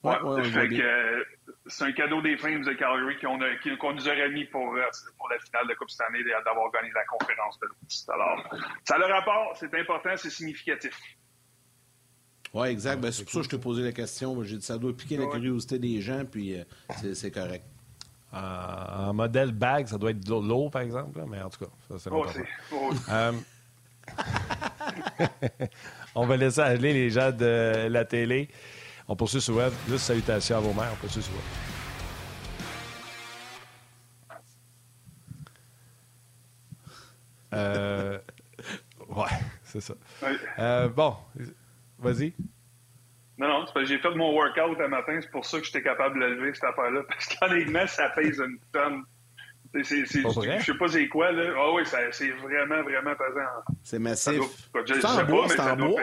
[0.04, 0.18] Ouais,
[0.70, 1.26] que
[1.66, 4.82] c'est un cadeau des Flames de Calgary qu'on nous a remis pour, euh,
[5.18, 8.10] pour la finale de Coupe cette année d'avoir gagné la conférence de l'Ouest.
[8.12, 10.96] Alors, ça a le rapport, c'est important, c'est significatif.
[12.56, 13.02] Oui, exact.
[13.02, 14.42] Ben, c'est pour ça que je te posais la question.
[14.44, 16.64] J'ai dit ça doit piquer la curiosité des gens, puis euh,
[17.14, 17.66] c'est correct.
[18.32, 22.00] en modèle bag, ça doit être de l'eau, par exemple, mais en tout cas, ça,
[22.00, 22.26] c'est oh,
[23.10, 23.34] euh,
[26.16, 28.48] On va laisser aller les gens de la télé.
[29.10, 29.74] On poursuit sur web.
[29.90, 30.92] Juste salutations à vos mères.
[30.94, 31.42] On poursuit sur web.
[37.54, 38.18] Euh,
[39.10, 39.26] ouais,
[39.64, 39.94] c'est ça.
[40.60, 41.16] Euh, bon,
[42.00, 42.34] Vas-y.
[43.38, 46.26] Non, non, j'ai fait mon workout un matin, c'est pour ça que j'étais capable de
[46.26, 47.02] lever, cette affaire-là.
[47.08, 49.04] Parce qu'honnêtement, ça pèse une tonne.
[49.84, 51.52] C'est, c'est, je sais pas c'est quoi, là.
[51.58, 53.76] Ah oui, c'est vraiment, vraiment pesant.
[53.84, 54.42] C'est massif.
[54.86, 56.02] c'est en bois, c'est en bois?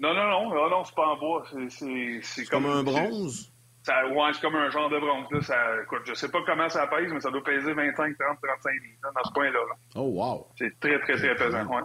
[0.00, 1.44] Non, non, non, non, non c'est pas en bois.
[1.68, 3.52] C'est, comme, un bronze?
[3.84, 5.26] Ça, ouais, c'est comme un genre de bronze.
[5.30, 5.40] Là.
[5.42, 8.72] Ça, écoute, je sais pas comment ça pèse, mais ça doit peser 25, 30, 35
[8.72, 9.58] livres dans ce point-là.
[9.94, 10.48] Oh, wow.
[10.58, 11.64] C'est très, très, très pesant.
[11.66, 11.82] Ouais.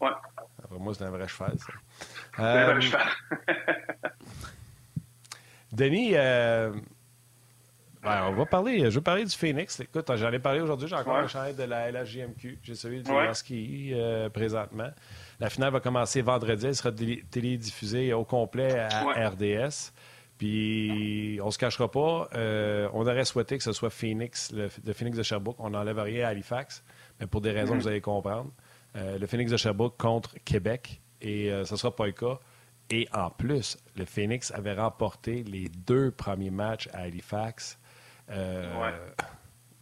[0.00, 0.10] ouais.
[0.64, 1.72] Après moi, c'est un vrai cheval, ça.
[2.38, 2.80] Euh,
[5.72, 6.72] Denis, euh,
[8.02, 8.90] ben, on va parler.
[8.90, 9.80] Je veux parler du Phoenix.
[9.80, 10.88] Écoute, j'en ai parlé aujourd'hui.
[10.88, 12.60] J'ai encore un chanel de la LHJMQ.
[12.62, 13.30] J'ai celui du ouais.
[13.92, 14.90] Euh, présentement.
[15.40, 16.66] La finale va commencer vendredi.
[16.66, 19.92] Elle sera télédiffusée au complet à RDS.
[20.38, 22.28] Puis, on se cachera pas.
[22.92, 25.56] on aurait souhaité que ce soit Phoenix, le, Phoenix de Sherbrooke.
[25.58, 26.84] On n'enlève rien à Halifax,
[27.20, 28.50] mais pour des raisons que vous allez comprendre.
[28.94, 32.38] le Phoenix de Sherbrooke contre Québec et euh, ce ne sera pas le cas.
[32.90, 37.78] Et en plus, le Phoenix avait remporté les deux premiers matchs à Halifax.
[38.30, 38.90] Euh,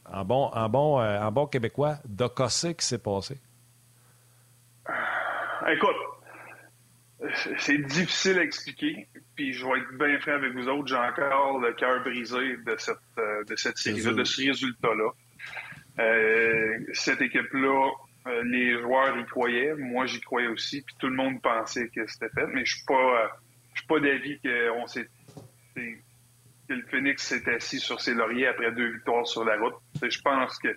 [0.04, 3.38] en bon, en bon, euh, en bon québécois, d'Ocossé qui s'est passé?
[5.68, 5.96] Écoute,
[7.58, 9.08] c'est difficile à expliquer.
[9.34, 12.76] Puis je vais être bien franc avec vous autres, j'ai encore le cœur brisé de
[12.78, 15.10] cette, euh, de cette série-là, de ce résultat-là.
[15.98, 17.90] Euh, cette équipe-là,
[18.44, 22.28] les joueurs y croyaient, moi j'y croyais aussi, puis tout le monde pensait que c'était
[22.30, 23.38] fait, mais je suis pas,
[23.74, 24.40] je suis pas d'avis
[24.86, 25.08] s'est,
[25.74, 29.74] que le Phoenix s'est assis sur ses lauriers après deux victoires sur la route.
[30.02, 30.68] Je pense que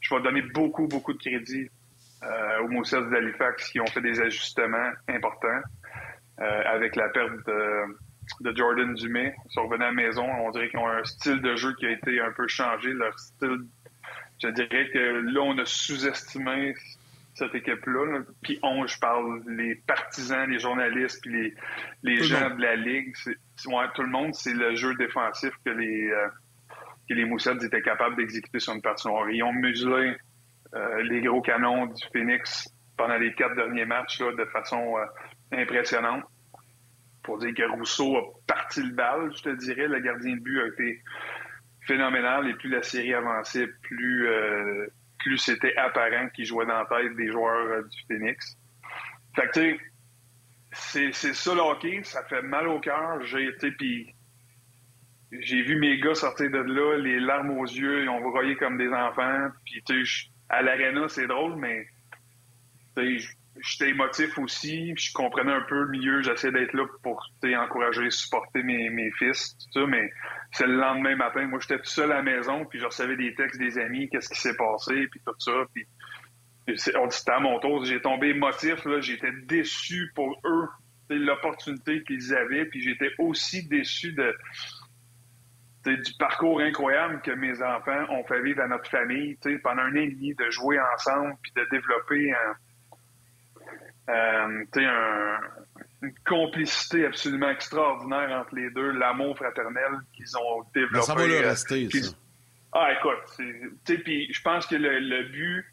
[0.00, 1.68] je vais donner beaucoup, beaucoup de crédit
[2.62, 5.62] aux Moussets d'Halifax qui ont fait des ajustements importants.
[6.40, 7.46] Euh, avec la perte
[8.40, 9.34] de, Jordan Dumais.
[9.44, 10.24] Ils sont revenus à la maison.
[10.24, 12.92] On dirait qu'ils ont un style de jeu qui a été un peu changé.
[12.94, 13.66] Leur style,
[14.42, 16.74] je dirais que là, on a sous-estimé
[17.34, 18.22] cette équipe-là.
[18.42, 21.54] Puis on, je parle les partisans, les journalistes, puis les,
[22.02, 23.14] les gens de la Ligue.
[23.14, 26.28] tout le monde, c'est le jeu défensif que les, euh,
[27.08, 29.30] que les Moussettes étaient capables d'exécuter sur une partie noire.
[29.30, 30.16] Ils ont muselé
[30.74, 34.96] euh, les gros canons du Phoenix pendant les quatre derniers matchs là, de façon
[35.52, 36.24] impressionnante.
[37.22, 40.60] Pour dire que Rousseau a parti le bal, je te dirais, le gardien de but
[40.60, 41.00] a été
[41.86, 44.86] phénoménal et plus la série avançait, plus, euh,
[45.18, 48.56] plus c'était apparent qu'il jouait dans la tête des joueurs euh, du Phoenix.
[49.34, 49.80] Fait que, tu
[50.72, 53.20] sais, c'est ça le hockey, ça fait mal au cœur.
[53.24, 54.14] J'ai été, puis
[55.32, 58.76] j'ai vu mes gars sortir de là, les larmes aux yeux, ils ont broyé comme
[58.76, 59.48] des enfants.
[59.64, 61.86] Puis, tu sais, à l'aréna, c'est drôle, mais
[62.96, 63.28] tu sais,
[63.60, 68.90] j'étais émotif aussi, je comprenais un peu mieux, j'essayais d'être là pour encourager, supporter mes,
[68.90, 70.10] mes fils, tout ça, mais
[70.52, 73.34] c'est le lendemain matin, moi j'étais tout seul à la maison, puis je recevais des
[73.34, 75.86] textes des amis, qu'est-ce qui s'est passé, puis tout ça, puis
[76.76, 80.68] c'était à mon tour, j'ai tombé émotif, j'étais déçu pour eux,
[81.10, 84.34] l'opportunité qu'ils avaient, puis j'étais aussi déçu de
[85.84, 89.96] du parcours incroyable que mes enfants ont fait vivre à notre famille, pendant un an
[89.96, 92.54] et demi, de jouer ensemble, puis de développer un
[94.12, 95.40] euh, un,
[96.02, 100.94] une complicité absolument extraordinaire entre les deux, l'amour fraternel qu'ils ont développé.
[100.94, 102.12] Ben, ça va le euh, rester, ça.
[102.74, 105.64] Ah, écoute, puis je pense que le, but,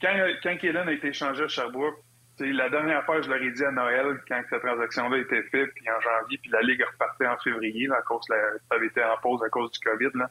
[0.00, 1.96] quand, quand a été échangé à Sherbrooke,
[2.40, 5.70] la dernière fois, je leur ai dit à Noël, quand cette transaction-là a été faite,
[5.74, 8.36] puis en janvier, puis la Ligue repartait en février, à cause la,
[8.68, 10.10] ça avait été en pause à cause du COVID.
[10.14, 10.30] Là.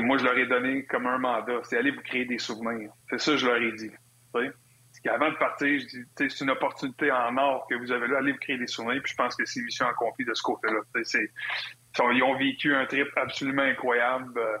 [0.00, 2.90] moi, je leur ai donné comme un mandat, c'est aller vous créer des souvenirs.
[3.10, 3.90] C'est ça que je leur ai dit
[5.08, 8.32] avant de partir, je dis, c'est une opportunité en or que vous avez là, allez
[8.32, 9.00] vous créer des souvenirs.
[9.02, 10.80] Puis je pense que c'est mission accomplie de ce côté-là.
[12.12, 14.58] Ils ont vécu un trip absolument incroyable euh,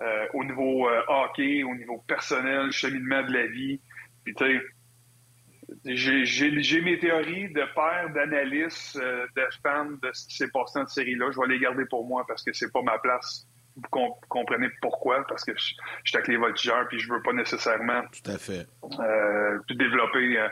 [0.00, 3.80] euh, au niveau euh, hockey, au niveau personnel, cheminement de la vie.
[5.84, 11.04] J'ai mes théories de père, d'analyste, de fan de ce qui s'est passé dans cette
[11.04, 11.30] série-là.
[11.32, 13.46] Je vais les garder pour moi parce que c'est pas ma place
[13.76, 15.64] vous comprenez pourquoi, parce que je,
[16.04, 18.66] suis avec les voltigeurs, puis je veux pas nécessairement Tout à fait.
[18.84, 20.48] Euh, développer euh,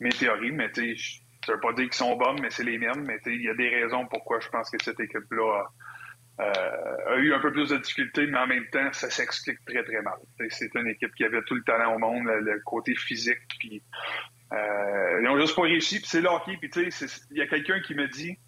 [0.00, 2.78] mes théories, mais tu sais, ça veut pas dire qu'ils sont bonnes, mais c'est les
[2.78, 5.64] miennes, mais il y a des raisons pourquoi je pense que cette équipe-là
[6.40, 9.82] euh, a eu un peu plus de difficultés, mais en même temps, ça s'explique très,
[9.82, 10.18] très mal.
[10.50, 13.82] C'est une équipe qui avait tout le talent au monde, le, côté physique, puis
[14.52, 17.46] ils ont juste pas réussi, puis c'est le hockey, puis tu sais, il y a
[17.46, 18.38] quelqu'un qui me dit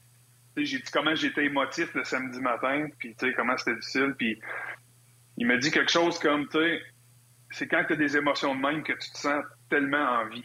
[0.64, 4.40] j'ai dit comment j'étais émotif le samedi matin, puis tu sais, comment c'était difficile, puis
[5.36, 6.82] il m'a dit quelque chose comme, tu sais,
[7.50, 10.44] c'est quand tu as des émotions de même que tu te sens tellement en vie.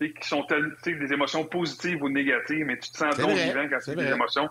[0.00, 0.46] Tu sais, qui sont
[0.84, 4.48] des émotions positives ou négatives, mais tu te sens donc vivant quand tu des émotions.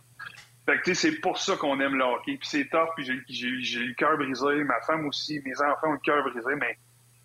[0.66, 2.38] Fait que, c'est pour ça qu'on aime le hockey.
[2.38, 5.94] Puis c'est tough, puis j'ai eu le cœur brisé, ma femme aussi, mes enfants ont
[5.94, 6.78] le cœur brisé, mais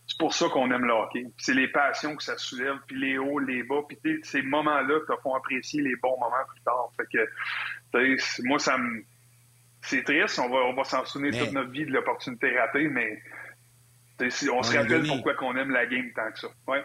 [0.08, 1.26] c'est pour ça qu'on aime le hockey.
[1.36, 5.20] C'est les passions que ça soulève, puis les hauts, les bas, puis ces moments-là te
[5.22, 6.90] font apprécier les bons moments plus tard.
[6.96, 7.28] Fait que,
[8.44, 9.02] moi, ça me...
[9.80, 13.22] C'est triste, on va, on va s'en souvenir toute notre vie de l'opportunité ratée, mais
[14.52, 16.48] on se rappelle pourquoi qu'on aime la game tant que ça.
[16.66, 16.82] Ouais.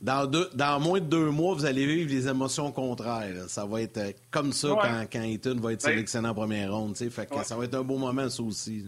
[0.00, 3.48] Dans, deux, dans moins de deux mois, vous allez vivre les émotions contraires.
[3.48, 6.96] Ça va être euh, comme ça quand, quand Eaton va être sélectionné en première ronde.
[6.96, 8.86] Fait que Ça va être un beau moment, ça aussi.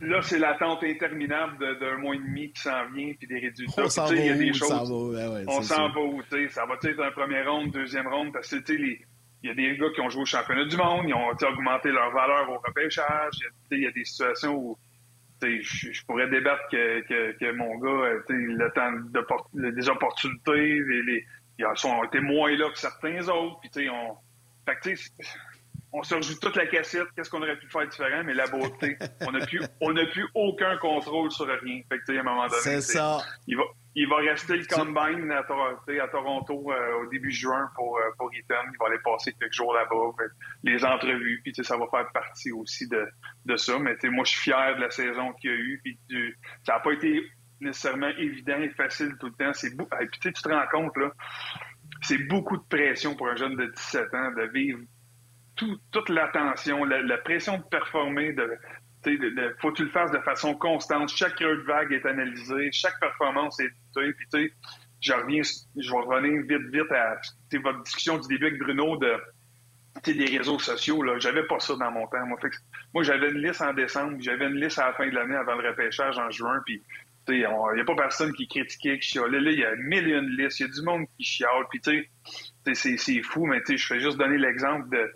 [0.00, 3.84] Là, c'est l'attente interminable d'un mois et demi qui s'en vient, puis des résultats.
[3.84, 4.76] On s'en va, il y a des choses, va,
[5.48, 8.56] on s'en va où, Ça va être un premier ronde, deuxième ronde, parce que,
[9.42, 11.90] il y a des gars qui ont joué au championnat du monde, ils ont augmenté
[11.90, 13.34] leur valeur au repêchage.
[13.70, 14.78] Il y, a des situations où
[15.42, 21.24] je, pourrais débattre que, que, mon gars, le temps de, des opportunités, les,
[21.58, 23.60] ils ont été moins là que certains autres.
[23.60, 24.16] Puis, on,
[24.66, 24.94] fait
[25.92, 28.98] on se rejoue toute la cassette, qu'est-ce qu'on aurait pu faire différent, mais la beauté,
[29.26, 31.80] on n'a plus, on n'a plus aucun contrôle sur rien.
[31.88, 33.18] Fait que, à un moment donné, c'est ça.
[33.46, 33.62] Il va,
[33.94, 38.32] il va rester le combine à, à Toronto euh, au début juin pour, euh, pour
[38.32, 38.54] Eaton.
[38.72, 40.24] Il va aller passer quelques jours là-bas,
[40.62, 43.08] les entrevues, puis ça va faire partie aussi de,
[43.46, 43.78] de ça.
[43.78, 45.98] Mais moi, je suis fier de la saison qu'il y a eu, puis
[46.64, 47.22] ça n'a pas été
[47.60, 49.52] nécessairement évident et facile tout le temps.
[49.52, 49.72] C'est.
[49.72, 51.10] Et puis tu te rends compte, là,
[52.02, 54.80] c'est beaucoup de pression pour un jeune de 17 ans de vivre
[55.90, 58.48] toute l'attention, la, pression de performer, de,
[59.60, 61.08] faut que tu le fasses de façon constante.
[61.10, 64.52] Chaque creux de vague est analysé, chaque performance est puis
[65.00, 67.20] je reviens, je vais revenir vite, vite à
[67.62, 69.12] votre discussion du début avec Bruno de
[70.04, 71.02] des réseaux sociaux.
[71.02, 72.24] Là, j'avais pas ça dans mon temps.
[72.26, 72.38] Moi,
[72.94, 75.54] moi j'avais une liste en décembre, j'avais une liste à la fin de l'année avant
[75.56, 76.82] le repêchage en juin, puis
[77.28, 79.40] il n'y a pas personne qui critiquait, qui chialait.
[79.40, 81.66] Là, il y a mille et une listes, il y a du monde qui chiale,
[81.70, 85.12] puis sais, c'est fou, mais je fais juste donner l'exemple de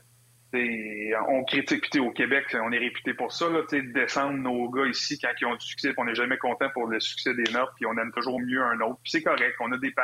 [0.54, 5.18] on critique, puis au Québec, on est réputé pour ça, là, descendre nos gars ici
[5.18, 7.86] quand ils ont du succès, on n'est jamais content pour le succès des nôtres, puis
[7.86, 9.00] on aime toujours mieux un autre.
[9.04, 9.94] C'est correct, on a des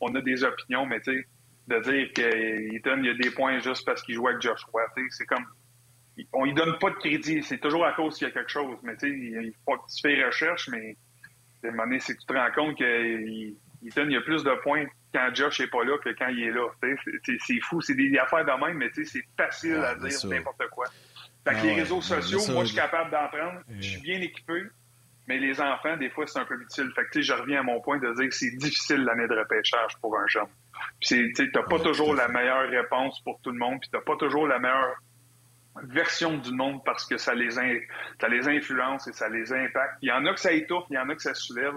[0.00, 1.26] on a des opinions, mais tu
[1.68, 5.46] de dire qu'il il des points juste parce qu'il joue avec Joshua, c'est comme
[6.32, 8.76] on lui donne pas de crédit, c'est toujours à cause qu'il y a quelque chose,
[8.82, 10.96] mais tu il faut que tu fais recherche, mais
[11.64, 15.68] à c'est que tu te rends compte qu'il il plus de points quand Josh n'est
[15.68, 16.68] pas là que quand il est là.
[17.46, 20.86] C'est fou, c'est des affaires de même, mais c'est facile à dire n'importe quoi.
[21.46, 23.60] Fait que ah les réseaux sociaux, moi, je suis capable d'en prendre.
[23.78, 24.64] Je suis bien équipé,
[25.28, 26.90] mais les enfants, des fois, c'est un peu difficile.
[26.96, 29.92] Fait que, je reviens à mon point de dire que c'est difficile l'année de repêchage
[30.00, 30.48] pour un jeune.
[31.00, 34.16] Tu n'as pas toujours la meilleure réponse pour tout le monde, puis tu n'as pas
[34.16, 34.96] toujours la meilleure
[35.82, 39.98] version du monde parce que ça les, ça les influence et ça les impacte.
[40.02, 41.74] Il y en a que ça étouffe, il y en a que ça soulève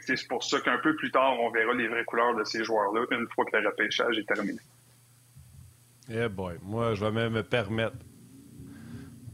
[0.00, 3.04] c'est pour ça qu'un peu plus tard, on verra les vraies couleurs de ces joueurs-là
[3.10, 4.58] une fois que le repêchage est terminé.
[6.08, 7.96] Eh boy, moi, je vais même me permettre,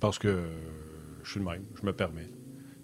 [0.01, 0.45] parce que
[1.23, 2.29] je suis le même, je me permets.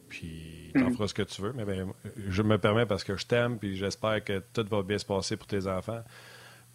[0.08, 0.94] Puis, tu en mhm.
[0.94, 3.76] feras ce que tu veux, mais ben, je me permets parce que je t'aime, puis
[3.76, 6.02] j'espère que tout va bien se passer pour tes enfants.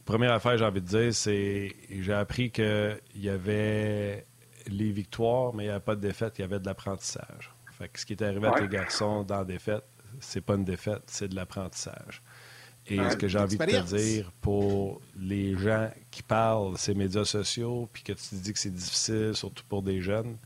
[0.05, 4.25] Première affaire, j'ai envie de dire, c'est j'ai appris qu'il y avait
[4.67, 7.51] les victoires, mais il n'y avait pas de défaite, il y avait de l'apprentissage.
[7.71, 9.83] Fait que ce qui est arrivé à tes garçons dans la défaite,
[10.19, 12.21] c'est pas une défaite, c'est de l'apprentissage.
[12.87, 17.23] Et ce que j'ai envie de te dire pour les gens qui parlent ces médias
[17.23, 20.37] sociaux, puis que tu te dis que c'est difficile, surtout pour des jeunes,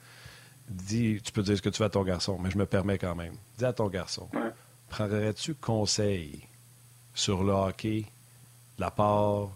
[0.69, 2.99] dis, tu peux dire ce que tu veux à ton garçon, mais je me permets
[2.99, 3.33] quand même.
[3.57, 4.29] Dis à ton garçon,
[4.89, 6.41] prendrais-tu conseil
[7.13, 8.05] sur le hockey
[8.77, 9.49] de la part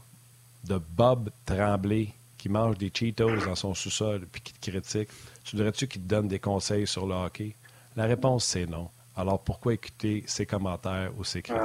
[0.63, 5.09] de Bob Tremblay qui mange des Cheetos dans son sous-sol puis qui te critique?
[5.43, 7.55] Tu voudrais-tu qu'il te donne des conseils sur le hockey?
[7.95, 8.89] La réponse, c'est non.
[9.21, 11.61] Alors pourquoi écouter ses commentaires ou ses critiques?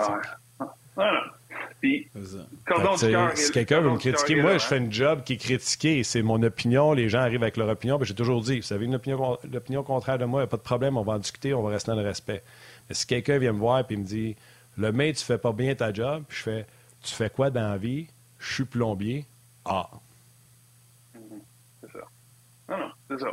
[1.83, 6.03] si quelqu'un veut me critiquer, moi, je fais un job qui est critiqué.
[6.03, 6.93] C'est mon opinion.
[6.93, 7.99] Les gens arrivent avec leur opinion.
[8.03, 10.57] J'ai toujours dit, vous avez une opinion, l'opinion contraire de moi, il n'y a pas
[10.57, 10.97] de problème.
[10.97, 11.55] On va en discuter.
[11.55, 12.43] On va rester dans le respect.
[12.89, 14.37] Mais si quelqu'un vient me voir et me dit,
[14.77, 16.67] le mec, tu fais pas bien ta job, puis je fais,
[17.03, 18.07] tu fais quoi dans la vie?
[18.39, 19.25] Je suis plombier.
[19.65, 19.89] Ah,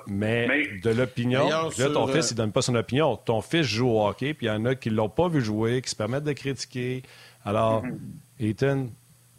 [0.07, 3.17] mais, de l'opinion, là, ton fils, il donne pas son opinion.
[3.17, 5.81] Ton fils joue au hockey, puis il y en a qui l'ont pas vu jouer,
[5.81, 7.03] qui se permettent de critiquer.
[7.43, 7.97] Alors, mm-hmm.
[8.39, 8.87] Ethan,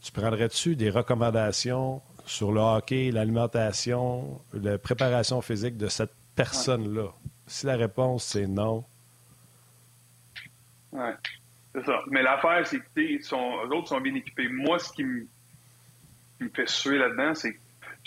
[0.03, 7.13] tu prendrais-tu des recommandations sur le hockey, l'alimentation, la préparation physique de cette personne-là?
[7.47, 8.85] Si la réponse, c'est non.
[10.93, 11.11] Oui,
[11.75, 12.01] c'est ça.
[12.11, 14.49] Mais l'affaire, c'est que les autres sont bien équipés.
[14.49, 15.27] Moi, ce qui me,
[16.39, 17.59] qui me fait suer là-dedans, c'est que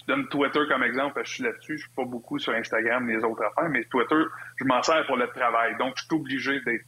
[0.05, 1.77] donne Twitter comme exemple, parce que je suis là-dessus.
[1.77, 4.21] Je suis pas beaucoup sur Instagram, les autres affaires, mais Twitter,
[4.57, 5.75] je m'en sers pour le travail.
[5.77, 6.85] Donc, je suis obligé d'être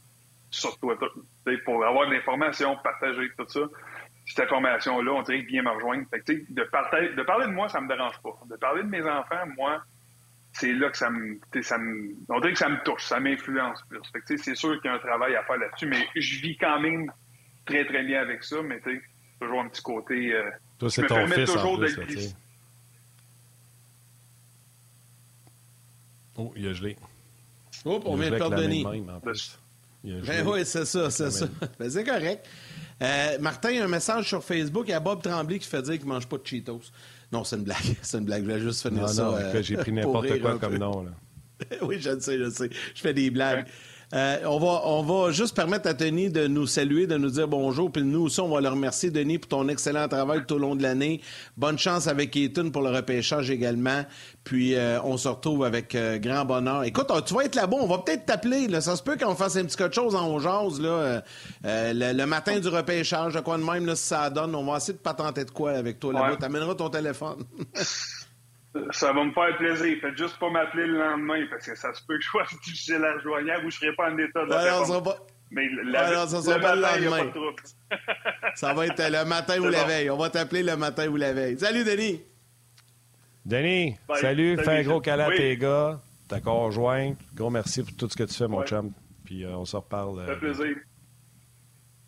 [0.50, 1.06] sur Twitter
[1.64, 3.60] pour avoir de l'information, partager tout ça.
[4.26, 6.04] Cette information-là, on dirait que bien me rejoindre.
[6.12, 8.38] de, parler, de parler de moi, ça me dérange pas.
[8.48, 9.82] De parler de mes enfants, moi,
[10.52, 13.82] c'est là que ça me, ça me, on dirait que ça me touche, ça m'influence
[13.88, 14.00] plus.
[14.36, 17.10] c'est sûr qu'il y a un travail à faire là-dessus, mais je vis quand même
[17.64, 19.02] très, très bien avec ça, mais tu sais,
[19.40, 21.84] toujours un petit côté, euh, Toi, c'est ton fils toujours en
[26.36, 26.96] Oh, il a gelé.
[27.84, 28.84] Oh, on vient de perdre Denis.
[30.02, 31.46] Ben oui, c'est ça, c'est ça.
[31.78, 32.46] Ben, c'est correct.
[33.02, 34.84] Euh, Martin, un message sur Facebook.
[34.88, 36.82] Il y a Bob Tremblay qui fait dire qu'il ne mange pas de Cheetos.
[37.32, 37.78] Non, c'est une blague.
[38.02, 38.44] C'est une blague.
[38.44, 39.22] Je vais juste finir ça.
[39.22, 41.04] Non, euh, j'ai pris n'importe quoi comme nom.
[41.04, 41.10] Là.
[41.82, 42.70] oui, je le sais, je le sais.
[42.94, 43.66] Je fais des blagues.
[44.12, 47.46] Euh, on, va, on va juste permettre à Denis de nous saluer, de nous dire
[47.46, 47.92] bonjour.
[47.92, 50.74] Puis nous aussi, on va le remercier, Denis, pour ton excellent travail tout au long
[50.74, 51.20] de l'année.
[51.56, 54.04] Bonne chance avec Eton pour le repêchage également.
[54.42, 56.82] Puis euh, on se retrouve avec euh, grand bonheur.
[56.82, 58.68] Écoute, tu vas être là-bas, on va peut-être t'appeler.
[58.80, 61.22] Ça se peut qu'on fasse un petit quelque chose en jase là,
[61.62, 64.54] le, matin du repêchage, de quoi de même, là, si ça donne.
[64.54, 66.36] On va essayer de patenter de quoi avec toi là-bas.
[66.36, 67.44] Tu amèneras ton téléphone.
[68.92, 69.98] Ça va me faire plaisir.
[70.00, 73.04] Faites juste pas m'appeler le lendemain parce que ça se peut que je sois difficile
[73.04, 75.16] à rejoindre ou je serai pas en état de ouais, non, pas...
[75.50, 76.26] Mais la...
[76.28, 77.32] ça sera pas le lendemain.
[78.54, 80.10] ça va être le matin ou la veille.
[80.10, 81.58] On va t'appeler le matin ou la veille.
[81.58, 82.22] Salut, Denis.
[83.44, 84.56] Denis, salut.
[84.58, 86.00] Fais un gros câlin à tes gars.
[86.28, 87.16] T'as qu'à rejoindre.
[87.34, 88.92] Gros merci pour tout ce que tu fais, mon chum.
[89.24, 90.20] Puis euh, on se reparle.
[90.20, 90.76] Ça fait euh, plaisir.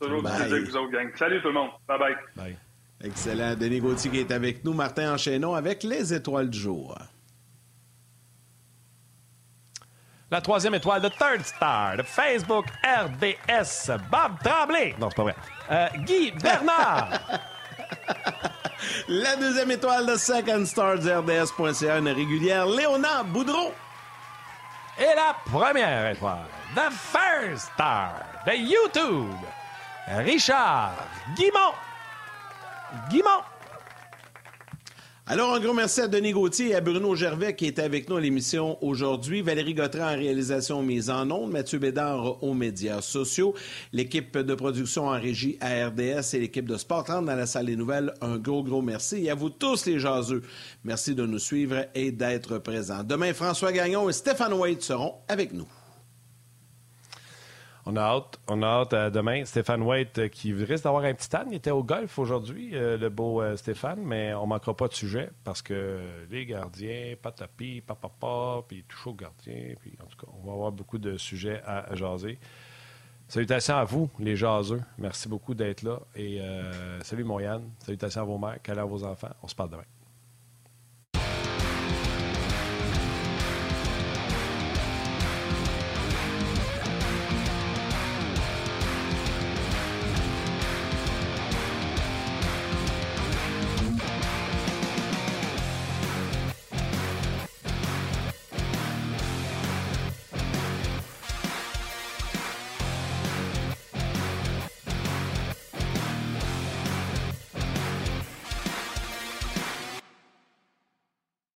[0.01, 1.11] Toujours du plaisir avec vous autres, gang.
[1.17, 1.71] Salut tout le monde.
[1.89, 2.15] Bye bye.
[2.37, 2.57] Bye.
[3.05, 3.55] Excellent.
[3.57, 4.73] Denis Gauthier qui est avec nous.
[4.73, 6.97] Martin Enchaînon avec les étoiles du jour.
[10.31, 14.95] La troisième étoile de Third Star de Facebook RDS, Bob Tremblay.
[14.99, 15.37] Non, c'est pas vrai.
[15.71, 17.21] Euh, Guy Bernard.
[19.09, 23.73] La deuxième étoile de Second Star de RDS.ca, une régulière, Léonard Boudreau.
[24.99, 28.13] Et la première étoile, The First Star
[28.47, 29.37] de YouTube,
[30.09, 30.95] Richard
[31.37, 31.75] Guimont.
[33.11, 33.43] Guimont.
[35.25, 38.17] Alors, un gros merci à Denis Gauthier et à Bruno Gervais qui étaient avec nous
[38.17, 39.41] à l'émission aujourd'hui.
[39.41, 43.55] Valérie Gautran en réalisation mise en ondes, Mathieu Bédard aux médias sociaux,
[43.93, 48.13] l'équipe de production en régie à et l'équipe de Sport dans la salle des nouvelles.
[48.21, 49.25] Un gros, gros merci.
[49.25, 50.43] Et à vous tous les jaseux,
[50.85, 53.05] merci de nous suivre et d'être présents.
[53.05, 55.69] Demain, François Gagnon et Stéphane White seront avec nous.
[57.85, 59.45] On a hâte, on a hâte à demain.
[59.45, 61.49] Stéphane White euh, qui risque d'avoir un petit stand.
[61.51, 64.87] Il était au golf aujourd'hui, euh, le beau euh, Stéphane, mais on ne manquera pas
[64.87, 65.99] de sujet parce que
[66.31, 69.75] les gardiens, patapi, papapa, puis touche au gardien.
[69.81, 72.39] Puis en tout cas, on va avoir beaucoup de sujets à, jaser.
[73.27, 74.83] Salutations à vous, les jaseux.
[74.99, 75.99] Merci beaucoup d'être là.
[76.15, 76.41] Et
[77.03, 77.63] salut, mon Yann.
[77.79, 79.31] Salutations à vos mères, câlins à vos enfants.
[79.43, 79.92] On se parle demain.